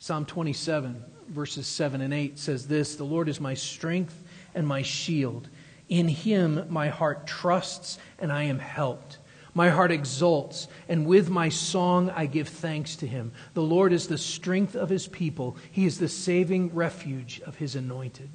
Psalm 0.00 0.26
27, 0.26 1.00
verses 1.28 1.68
7 1.68 2.00
and 2.00 2.12
8 2.12 2.40
says 2.40 2.66
this 2.66 2.96
The 2.96 3.04
Lord 3.04 3.28
is 3.28 3.40
my 3.40 3.54
strength 3.54 4.20
and 4.52 4.66
my 4.66 4.82
shield. 4.82 5.48
In 5.88 6.08
Him 6.08 6.66
my 6.68 6.88
heart 6.88 7.24
trusts, 7.24 8.00
and 8.18 8.32
I 8.32 8.42
am 8.42 8.58
helped. 8.58 9.18
My 9.54 9.70
heart 9.70 9.92
exults, 9.92 10.66
and 10.88 11.06
with 11.06 11.30
my 11.30 11.48
song 11.48 12.10
I 12.10 12.26
give 12.26 12.48
thanks 12.48 12.96
to 12.96 13.06
him. 13.06 13.30
The 13.54 13.62
Lord 13.62 13.92
is 13.92 14.08
the 14.08 14.18
strength 14.18 14.74
of 14.74 14.88
his 14.88 15.06
people, 15.06 15.56
he 15.70 15.86
is 15.86 15.98
the 15.98 16.08
saving 16.08 16.74
refuge 16.74 17.40
of 17.46 17.56
his 17.56 17.76
anointed. 17.76 18.28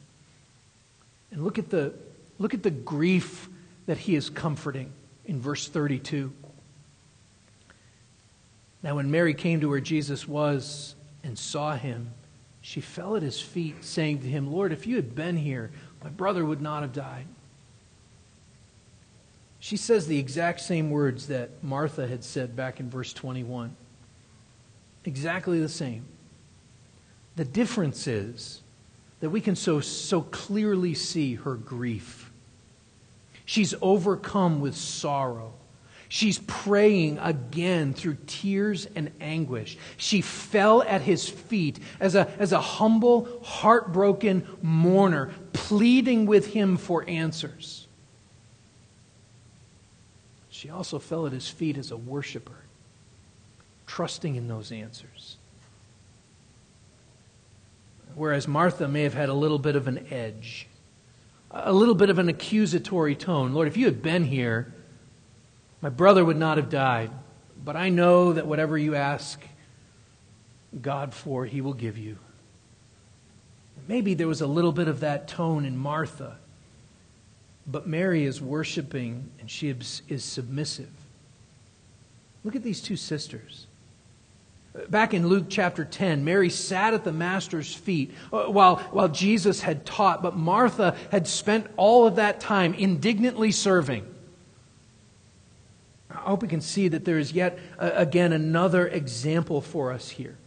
And 1.31 1.43
look 1.43 1.59
at 1.59 1.69
the, 1.69 1.93
look 2.37 2.53
at 2.53 2.63
the 2.63 2.71
grief 2.71 3.49
that 3.85 3.97
he 3.97 4.15
is 4.15 4.29
comforting 4.29 4.93
in 5.25 5.41
verse 5.41 5.67
32. 5.67 6.31
Now, 8.81 8.95
when 8.95 9.11
Mary 9.11 9.33
came 9.33 9.59
to 9.59 9.67
where 9.67 9.81
Jesus 9.81 10.27
was 10.27 10.95
and 11.23 11.37
saw 11.37 11.75
him, 11.75 12.13
she 12.61 12.81
fell 12.81 13.15
at 13.15 13.23
his 13.23 13.41
feet, 13.41 13.83
saying 13.83 14.19
to 14.19 14.27
him, 14.27 14.51
Lord, 14.51 14.71
if 14.71 14.87
you 14.87 14.95
had 14.95 15.15
been 15.15 15.35
here, 15.35 15.71
my 16.03 16.09
brother 16.09 16.45
would 16.45 16.61
not 16.61 16.81
have 16.81 16.93
died. 16.93 17.25
She 19.59 19.77
says 19.77 20.07
the 20.07 20.17
exact 20.17 20.61
same 20.61 20.89
words 20.89 21.27
that 21.27 21.63
Martha 21.63 22.07
had 22.07 22.23
said 22.23 22.55
back 22.55 22.79
in 22.79 22.89
verse 22.89 23.11
21. 23.13 23.75
Exactly 25.05 25.59
the 25.59 25.69
same. 25.69 26.05
The 27.35 27.45
difference 27.45 28.07
is 28.07 28.61
that 29.19 29.29
we 29.29 29.41
can 29.41 29.55
so, 29.55 29.79
so 29.79 30.21
clearly 30.21 30.93
see 30.93 31.35
her 31.35 31.55
grief. 31.55 32.31
She's 33.45 33.73
overcome 33.81 34.61
with 34.61 34.75
sorrow. 34.75 35.53
She's 36.07 36.39
praying 36.39 37.19
again 37.19 37.93
through 37.93 38.17
tears 38.25 38.87
and 38.95 39.11
anguish. 39.21 39.77
She 39.97 40.21
fell 40.21 40.81
at 40.83 41.01
his 41.01 41.29
feet 41.29 41.79
as 41.99 42.15
a, 42.15 42.31
as 42.39 42.51
a 42.51 42.59
humble, 42.59 43.41
heartbroken 43.43 44.47
mourner, 44.61 45.31
pleading 45.53 46.25
with 46.25 46.47
him 46.47 46.77
for 46.77 47.07
answers. 47.07 47.78
She 50.59 50.69
also 50.69 50.99
fell 50.99 51.25
at 51.25 51.31
his 51.31 51.47
feet 51.47 51.77
as 51.77 51.89
a 51.89 51.95
worshiper, 51.95 52.65
trusting 53.87 54.35
in 54.35 54.49
those 54.49 54.73
answers. 54.73 55.37
Whereas 58.13 58.45
Martha 58.45 58.89
may 58.89 59.03
have 59.03 59.13
had 59.13 59.29
a 59.29 59.33
little 59.33 59.57
bit 59.57 59.77
of 59.77 59.87
an 59.87 60.07
edge, 60.11 60.67
a 61.49 61.71
little 61.71 61.95
bit 61.95 62.09
of 62.09 62.19
an 62.19 62.27
accusatory 62.27 63.15
tone. 63.15 63.53
Lord, 63.53 63.69
if 63.69 63.77
you 63.77 63.85
had 63.85 64.01
been 64.01 64.25
here, 64.25 64.73
my 65.79 65.87
brother 65.87 66.25
would 66.25 66.35
not 66.35 66.57
have 66.57 66.69
died. 66.69 67.11
But 67.63 67.77
I 67.77 67.87
know 67.87 68.33
that 68.33 68.45
whatever 68.45 68.77
you 68.77 68.95
ask 68.95 69.41
God 70.81 71.13
for, 71.13 71.45
he 71.45 71.61
will 71.61 71.73
give 71.73 71.97
you. 71.97 72.17
Maybe 73.87 74.13
there 74.13 74.27
was 74.27 74.41
a 74.41 74.47
little 74.47 74.73
bit 74.73 74.89
of 74.89 74.99
that 74.99 75.25
tone 75.25 75.63
in 75.63 75.77
Martha, 75.77 76.37
but 77.67 77.87
Mary 77.87 78.25
is 78.25 78.41
worshiping 78.41 79.29
and 79.39 79.49
she 79.49 79.69
is 79.69 80.23
submissive. 80.23 80.89
Look 82.43 82.55
at 82.55 82.63
these 82.63 82.81
two 82.81 82.95
sisters. 82.95 83.67
Back 84.87 85.13
in 85.13 85.27
Luke 85.27 85.47
chapter 85.49 85.83
10, 85.83 86.23
Mary 86.23 86.49
sat 86.49 86.93
at 86.93 87.03
the 87.03 87.11
Master's 87.11 87.73
feet 87.73 88.11
uh, 88.31 88.45
while, 88.45 88.77
while 88.91 89.09
Jesus 89.09 89.61
had 89.61 89.85
taught, 89.85 90.21
but 90.21 90.37
Martha 90.37 90.95
had 91.11 91.27
spent 91.27 91.67
all 91.75 92.05
of 92.05 92.15
that 92.15 92.39
time 92.39 92.73
indignantly 92.75 93.51
serving. 93.51 94.05
I 96.11 96.15
hope 96.15 96.41
we 96.43 96.47
can 96.47 96.61
see 96.61 96.87
that 96.87 97.03
there 97.03 97.17
is 97.17 97.31
yet 97.31 97.59
uh, 97.77 97.91
again 97.93 98.31
another 98.31 98.87
example 98.87 99.61
for 99.61 99.91
us 99.91 100.09
here. 100.09 100.37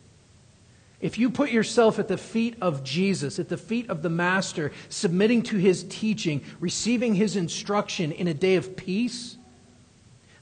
If 1.02 1.18
you 1.18 1.30
put 1.30 1.50
yourself 1.50 1.98
at 1.98 2.06
the 2.06 2.16
feet 2.16 2.56
of 2.62 2.84
Jesus, 2.84 3.40
at 3.40 3.48
the 3.48 3.56
feet 3.56 3.90
of 3.90 4.02
the 4.02 4.08
Master, 4.08 4.70
submitting 4.88 5.42
to 5.42 5.56
his 5.56 5.82
teaching, 5.82 6.42
receiving 6.60 7.16
his 7.16 7.34
instruction 7.34 8.12
in 8.12 8.28
a 8.28 8.34
day 8.34 8.54
of 8.54 8.76
peace, 8.76 9.36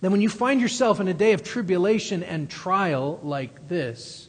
then 0.02 0.12
when 0.12 0.20
you 0.20 0.28
find 0.28 0.60
yourself 0.60 1.00
in 1.00 1.08
a 1.08 1.14
day 1.14 1.32
of 1.32 1.42
tribulation 1.42 2.22
and 2.22 2.50
trial 2.50 3.18
like 3.22 3.68
this, 3.68 4.28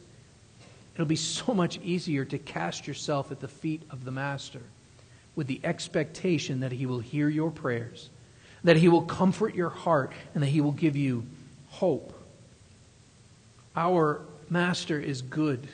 it'll 0.94 1.04
be 1.04 1.16
so 1.16 1.52
much 1.52 1.78
easier 1.82 2.24
to 2.24 2.38
cast 2.38 2.86
yourself 2.86 3.30
at 3.30 3.40
the 3.40 3.48
feet 3.48 3.82
of 3.90 4.06
the 4.06 4.10
Master 4.10 4.62
with 5.36 5.46
the 5.46 5.60
expectation 5.64 6.60
that 6.60 6.72
he 6.72 6.86
will 6.86 7.00
hear 7.00 7.28
your 7.28 7.50
prayers, 7.50 8.08
that 8.64 8.78
he 8.78 8.88
will 8.88 9.02
comfort 9.02 9.54
your 9.54 9.70
heart, 9.70 10.12
and 10.34 10.42
that 10.42 10.48
he 10.48 10.62
will 10.62 10.72
give 10.72 10.96
you 10.96 11.26
hope. 11.68 12.18
Our 13.76 14.22
Master 14.48 14.98
is 14.98 15.20
good. 15.20 15.68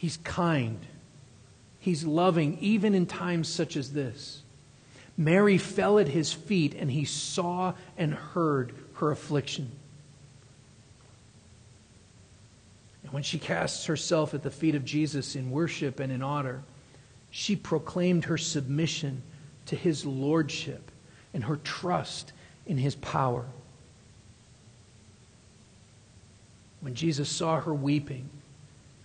He's 0.00 0.16
kind. 0.24 0.80
He's 1.78 2.06
loving, 2.06 2.56
even 2.58 2.94
in 2.94 3.04
times 3.04 3.50
such 3.50 3.76
as 3.76 3.92
this. 3.92 4.40
Mary 5.14 5.58
fell 5.58 5.98
at 5.98 6.08
his 6.08 6.32
feet, 6.32 6.74
and 6.74 6.90
he 6.90 7.04
saw 7.04 7.74
and 7.98 8.14
heard 8.14 8.72
her 8.94 9.10
affliction. 9.10 9.70
And 13.02 13.12
when 13.12 13.22
she 13.22 13.38
casts 13.38 13.84
herself 13.84 14.32
at 14.32 14.42
the 14.42 14.50
feet 14.50 14.74
of 14.74 14.86
Jesus 14.86 15.36
in 15.36 15.50
worship 15.50 16.00
and 16.00 16.10
in 16.10 16.22
honor, 16.22 16.62
she 17.30 17.54
proclaimed 17.54 18.24
her 18.24 18.38
submission 18.38 19.22
to 19.66 19.76
his 19.76 20.06
lordship 20.06 20.90
and 21.34 21.44
her 21.44 21.56
trust 21.56 22.32
in 22.64 22.78
his 22.78 22.94
power. 22.94 23.44
When 26.80 26.94
Jesus 26.94 27.28
saw 27.28 27.60
her 27.60 27.74
weeping, 27.74 28.30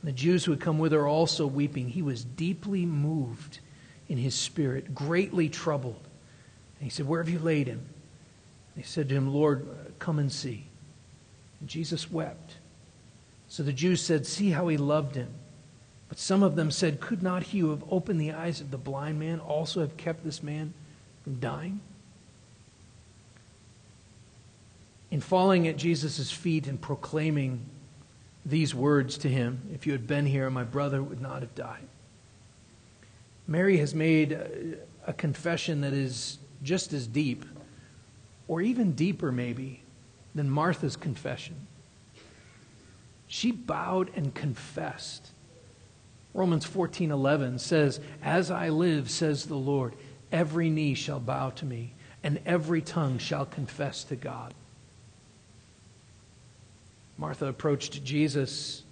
the 0.06 0.12
Jews 0.12 0.46
who 0.46 0.52
had 0.52 0.62
come 0.62 0.78
with 0.78 0.92
her 0.92 1.08
also 1.08 1.48
weeping, 1.48 1.90
he 1.90 2.02
was 2.04 2.24
deeply 2.24 2.86
moved 2.86 3.60
in 4.08 4.18
his 4.18 4.36
spirit, 4.36 4.94
greatly 4.94 5.50
troubled. 5.50 6.08
And 6.80 6.84
he 6.84 6.90
said, 6.90 7.08
Where 7.08 7.22
have 7.22 7.32
you 7.32 7.40
laid 7.40 7.68
him? 7.68 7.84
He 8.76 8.84
said 8.84 9.10
to 9.10 9.16
him, 9.16 9.34
Lord, 9.34 9.68
come 10.00 10.20
and 10.20 10.32
see. 10.32 10.68
And 11.60 11.68
Jesus 11.68 12.12
wept. 12.12 12.58
So 13.48 13.64
the 13.64 13.74
Jews 13.74 14.02
said, 14.02 14.28
See 14.28 14.52
how 14.52 14.68
he 14.68 14.78
loved 14.78 15.16
him. 15.16 15.30
But 16.10 16.20
some 16.20 16.44
of 16.44 16.56
them 16.56 16.70
said, 16.70 17.00
Could 17.00 17.24
not 17.24 17.44
he 17.44 17.60
who 17.60 17.72
have 17.72 17.84
opened 17.90 18.22
the 18.22 18.34
eyes 18.34 18.62
of 18.62 18.70
the 18.70 18.78
blind 18.78 19.20
man 19.20 19.40
also 19.40 19.80
have 19.80 19.98
kept 19.98 20.24
this 20.24 20.44
man 20.44 20.74
from 21.24 21.40
dying? 21.40 21.80
In 25.10 25.22
falling 25.22 25.68
at 25.68 25.78
Jesus' 25.78 26.32
feet 26.32 26.68
and 26.68 26.80
proclaiming 26.80 27.66
these 28.46 28.76
words 28.76 29.18
to 29.20 29.30
him, 29.30 29.62
If 29.74 29.88
you 29.88 29.92
had 29.94 30.06
been 30.06 30.26
here, 30.26 30.50
my 30.50 30.64
brother 30.64 31.02
would 31.02 31.22
not 31.22 31.42
have 31.42 31.56
died. 31.56 31.88
Mary 33.48 33.78
has 33.78 33.94
made 33.96 34.32
a, 35.08 35.14
confession 35.14 35.82
that 35.82 35.94
is 35.94 36.40
just 36.64 36.94
as 36.94 37.06
deep, 37.08 37.46
or 38.48 38.62
even 38.62 38.94
deeper, 38.94 39.32
maybe, 39.32 39.82
than 40.34 40.50
Martha's 40.50 40.96
confession. 40.96 41.56
She 43.28 43.52
bowed 43.52 44.12
and 44.16 44.34
confessed. 44.34 45.32
Romans 46.34 46.66
14:11 46.66 47.60
says, 47.60 48.00
"As 48.22 48.52
I 48.52 48.70
live, 48.70 49.10
says 49.10 49.46
the 49.46 49.56
Lord, 49.56 49.96
every 50.32 50.70
knee 50.70 50.96
shall 50.96 51.20
bow 51.20 51.52
to 51.52 51.66
me, 51.66 51.94
and 52.24 52.40
every 52.46 52.82
tongue 52.82 53.18
shall 53.18 53.46
confess 53.46 54.04
to 54.06 54.16
God." 54.16 54.54
Martha 57.18 57.46
approached 57.46 58.04
Jesus 58.04 58.84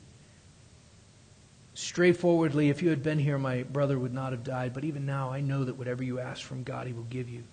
straightforwardly, 1.74 2.70
if 2.70 2.82
you 2.82 2.90
had 2.90 3.04
been 3.04 3.20
here, 3.20 3.38
my 3.38 3.64
brother 3.64 3.98
would 3.98 4.14
not 4.14 4.32
have 4.32 4.44
died. 4.44 4.74
But 4.74 4.84
even 4.84 5.06
now, 5.06 5.32
I 5.32 5.42
know 5.42 5.64
that 5.64 5.78
whatever 5.78 6.04
you 6.04 6.20
ask 6.20 6.44
from 6.44 6.64
God, 6.64 6.88
he 6.88 6.94
will 6.94 7.04
give 7.04 7.30
you. 7.30 7.44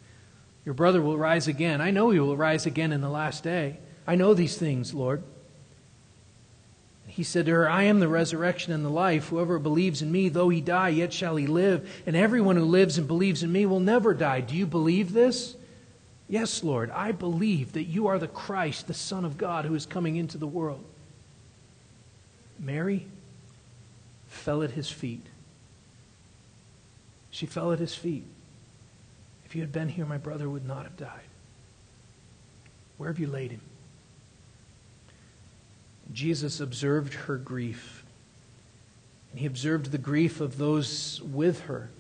Your 0.65 0.75
brother 0.75 1.01
will 1.01 1.17
rise 1.17 1.49
again. 1.49 1.81
I 1.81 1.91
know 1.91 2.11
he 2.11 2.21
will 2.21 2.37
rise 2.37 2.67
again 2.67 2.93
in 2.93 3.01
the 3.01 3.09
last 3.09 3.43
day. 3.43 3.79
I 4.07 4.15
know 4.15 4.35
these 4.35 4.57
things, 4.57 4.93
Lord. 4.93 5.23
He 7.07 7.23
said 7.25 7.47
to 7.47 7.53
her, 7.53 7.69
I 7.69 7.85
am 7.85 7.99
the 7.99 8.09
resurrection 8.09 8.73
and 8.73 8.85
the 8.85 8.91
life. 8.91 9.29
Whoever 9.29 9.59
believes 9.59 10.01
in 10.01 10.13
me, 10.13 10.29
though 10.29 10.49
he 10.49 10.61
die, 10.61 10.91
yet 10.91 11.13
shall 11.13 11.37
he 11.37 11.47
live. 11.47 12.03
And 12.07 12.15
everyone 12.15 12.57
who 12.57 12.65
lives 12.65 12.99
and 12.99 13.09
believes 13.09 13.43
in 13.43 13.51
me 13.51 13.67
will 13.67 13.81
never 13.81 14.15
die. 14.15 14.43
Do 14.43 14.55
you 14.55 14.67
believe 14.67 15.13
this? 15.13 15.57
Yes, 16.31 16.63
Lord, 16.63 16.93
I 16.93 17.11
believe 17.11 17.73
that 17.73 17.83
you 17.83 18.07
are 18.07 18.21
the 18.21 18.29
Christ, 18.29 18.87
the 18.87 18.95
Son 18.95 19.25
of 19.25 19.37
God, 19.37 19.65
who 19.65 19.75
is 19.75 19.85
coming 19.85 20.15
into 20.15 20.39
the 20.39 20.47
world. 20.47 20.85
Mary, 22.57 23.09
fell 24.29 24.63
at 24.63 24.71
his 24.71 24.89
feet. 24.89 25.27
She 27.33 27.47
fell 27.47 27.73
at 27.73 27.81
his 27.81 27.97
feet. 27.97 28.23
If 29.45 29.57
you 29.57 29.61
had 29.61 29.73
been 29.73 29.89
here, 29.89 30.07
my 30.07 30.19
brother 30.19 30.49
would 30.49 30.65
not 30.65 30.85
have 30.85 30.97
died. 30.97 31.27
Where 32.97 33.09
have 33.09 33.19
you 33.19 33.27
laid 33.27 33.51
him? 33.51 33.63
Jesus 36.13 36.61
observed 36.61 37.13
her 37.13 37.39
grief. 37.39 38.05
And 39.33 39.41
he 39.41 39.47
observed 39.47 39.91
the 39.91 39.99
grief 39.99 40.41
of 40.41 40.59
those 40.59 41.21
with 41.23 41.63
her. 41.63 41.91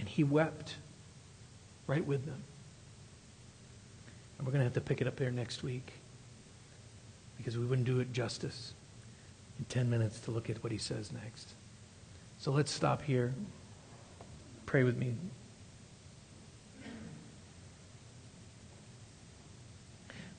And 0.00 0.08
he 0.08 0.24
wept 0.24 0.74
right 1.86 2.04
with 2.04 2.26
them. 2.26 2.42
And 4.38 4.46
we're 4.46 4.52
going 4.52 4.60
to 4.60 4.64
have 4.64 4.74
to 4.74 4.80
pick 4.80 5.00
it 5.00 5.06
up 5.06 5.18
here 5.18 5.30
next 5.30 5.62
week 5.62 5.92
because 7.36 7.56
we 7.56 7.64
wouldn't 7.64 7.86
do 7.86 8.00
it 8.00 8.12
justice 8.12 8.74
in 9.58 9.64
10 9.66 9.88
minutes 9.88 10.20
to 10.20 10.30
look 10.30 10.50
at 10.50 10.62
what 10.62 10.72
he 10.72 10.78
says 10.78 11.12
next. 11.12 11.54
So 12.38 12.50
let's 12.50 12.70
stop 12.70 13.02
here. 13.02 13.34
Pray 14.66 14.82
with 14.82 14.96
me. 14.96 15.14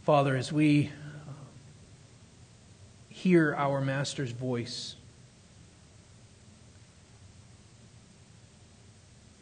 Father, 0.04 0.38
as 0.38 0.54
we 0.54 0.88
uh, 0.88 1.32
hear 3.10 3.54
our 3.56 3.82
Master's 3.82 4.32
voice, 4.32 4.96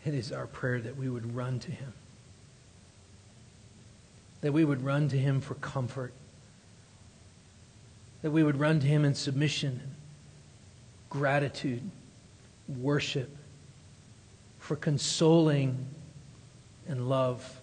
it 0.03 0.15
is 0.15 0.31
our 0.31 0.47
prayer 0.47 0.81
that 0.81 0.97
we 0.97 1.07
would 1.07 1.35
run 1.35 1.59
to 1.59 1.71
him, 1.71 1.93
that 4.45 4.53
we 4.53 4.63
would 4.63 4.85
run 4.85 5.09
to 5.09 5.17
him 5.17 5.41
for 5.41 5.55
comfort 5.55 6.13
that 8.25 8.31
we 8.31 8.41
would 8.41 8.59
run 8.59 8.79
to 8.79 8.87
Him 8.87 9.05
in 9.05 9.13
submission, 9.13 9.79
gratitude, 11.11 11.91
worship, 12.67 13.29
for 14.57 14.75
consoling 14.75 15.85
and 16.87 17.07
love. 17.07 17.61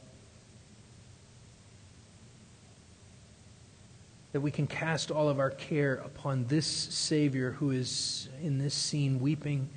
That 4.30 4.40
we 4.40 4.52
can 4.52 4.68
cast 4.68 5.10
all 5.10 5.28
of 5.28 5.40
our 5.40 5.50
care 5.50 5.94
upon 5.94 6.46
this 6.46 6.64
Savior 6.68 7.50
who 7.50 7.72
is 7.72 8.28
in 8.40 8.58
this 8.58 8.72
scene 8.72 9.18
weeping 9.18 9.68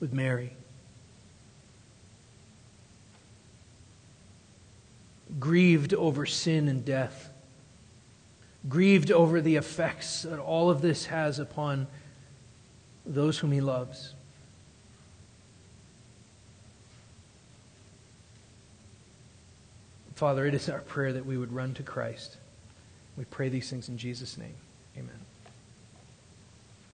with 0.00 0.14
Mary. 0.14 0.56
Grieved 5.38 5.94
over 5.94 6.26
sin 6.26 6.68
and 6.68 6.84
death 6.84 7.32
grieved 8.68 9.10
over 9.10 9.40
the 9.40 9.56
effects 9.56 10.22
that 10.22 10.38
all 10.38 10.70
of 10.70 10.82
this 10.82 11.06
has 11.06 11.38
upon 11.38 11.86
those 13.04 13.38
whom 13.38 13.52
he 13.52 13.60
loves. 13.60 14.14
Father, 20.14 20.46
it 20.46 20.54
is 20.54 20.68
our 20.68 20.80
prayer 20.80 21.12
that 21.12 21.26
we 21.26 21.36
would 21.36 21.52
run 21.52 21.74
to 21.74 21.82
Christ. 21.82 22.36
We 23.16 23.24
pray 23.24 23.48
these 23.48 23.68
things 23.68 23.88
in 23.88 23.98
Jesus' 23.98 24.38
name. 24.38 24.54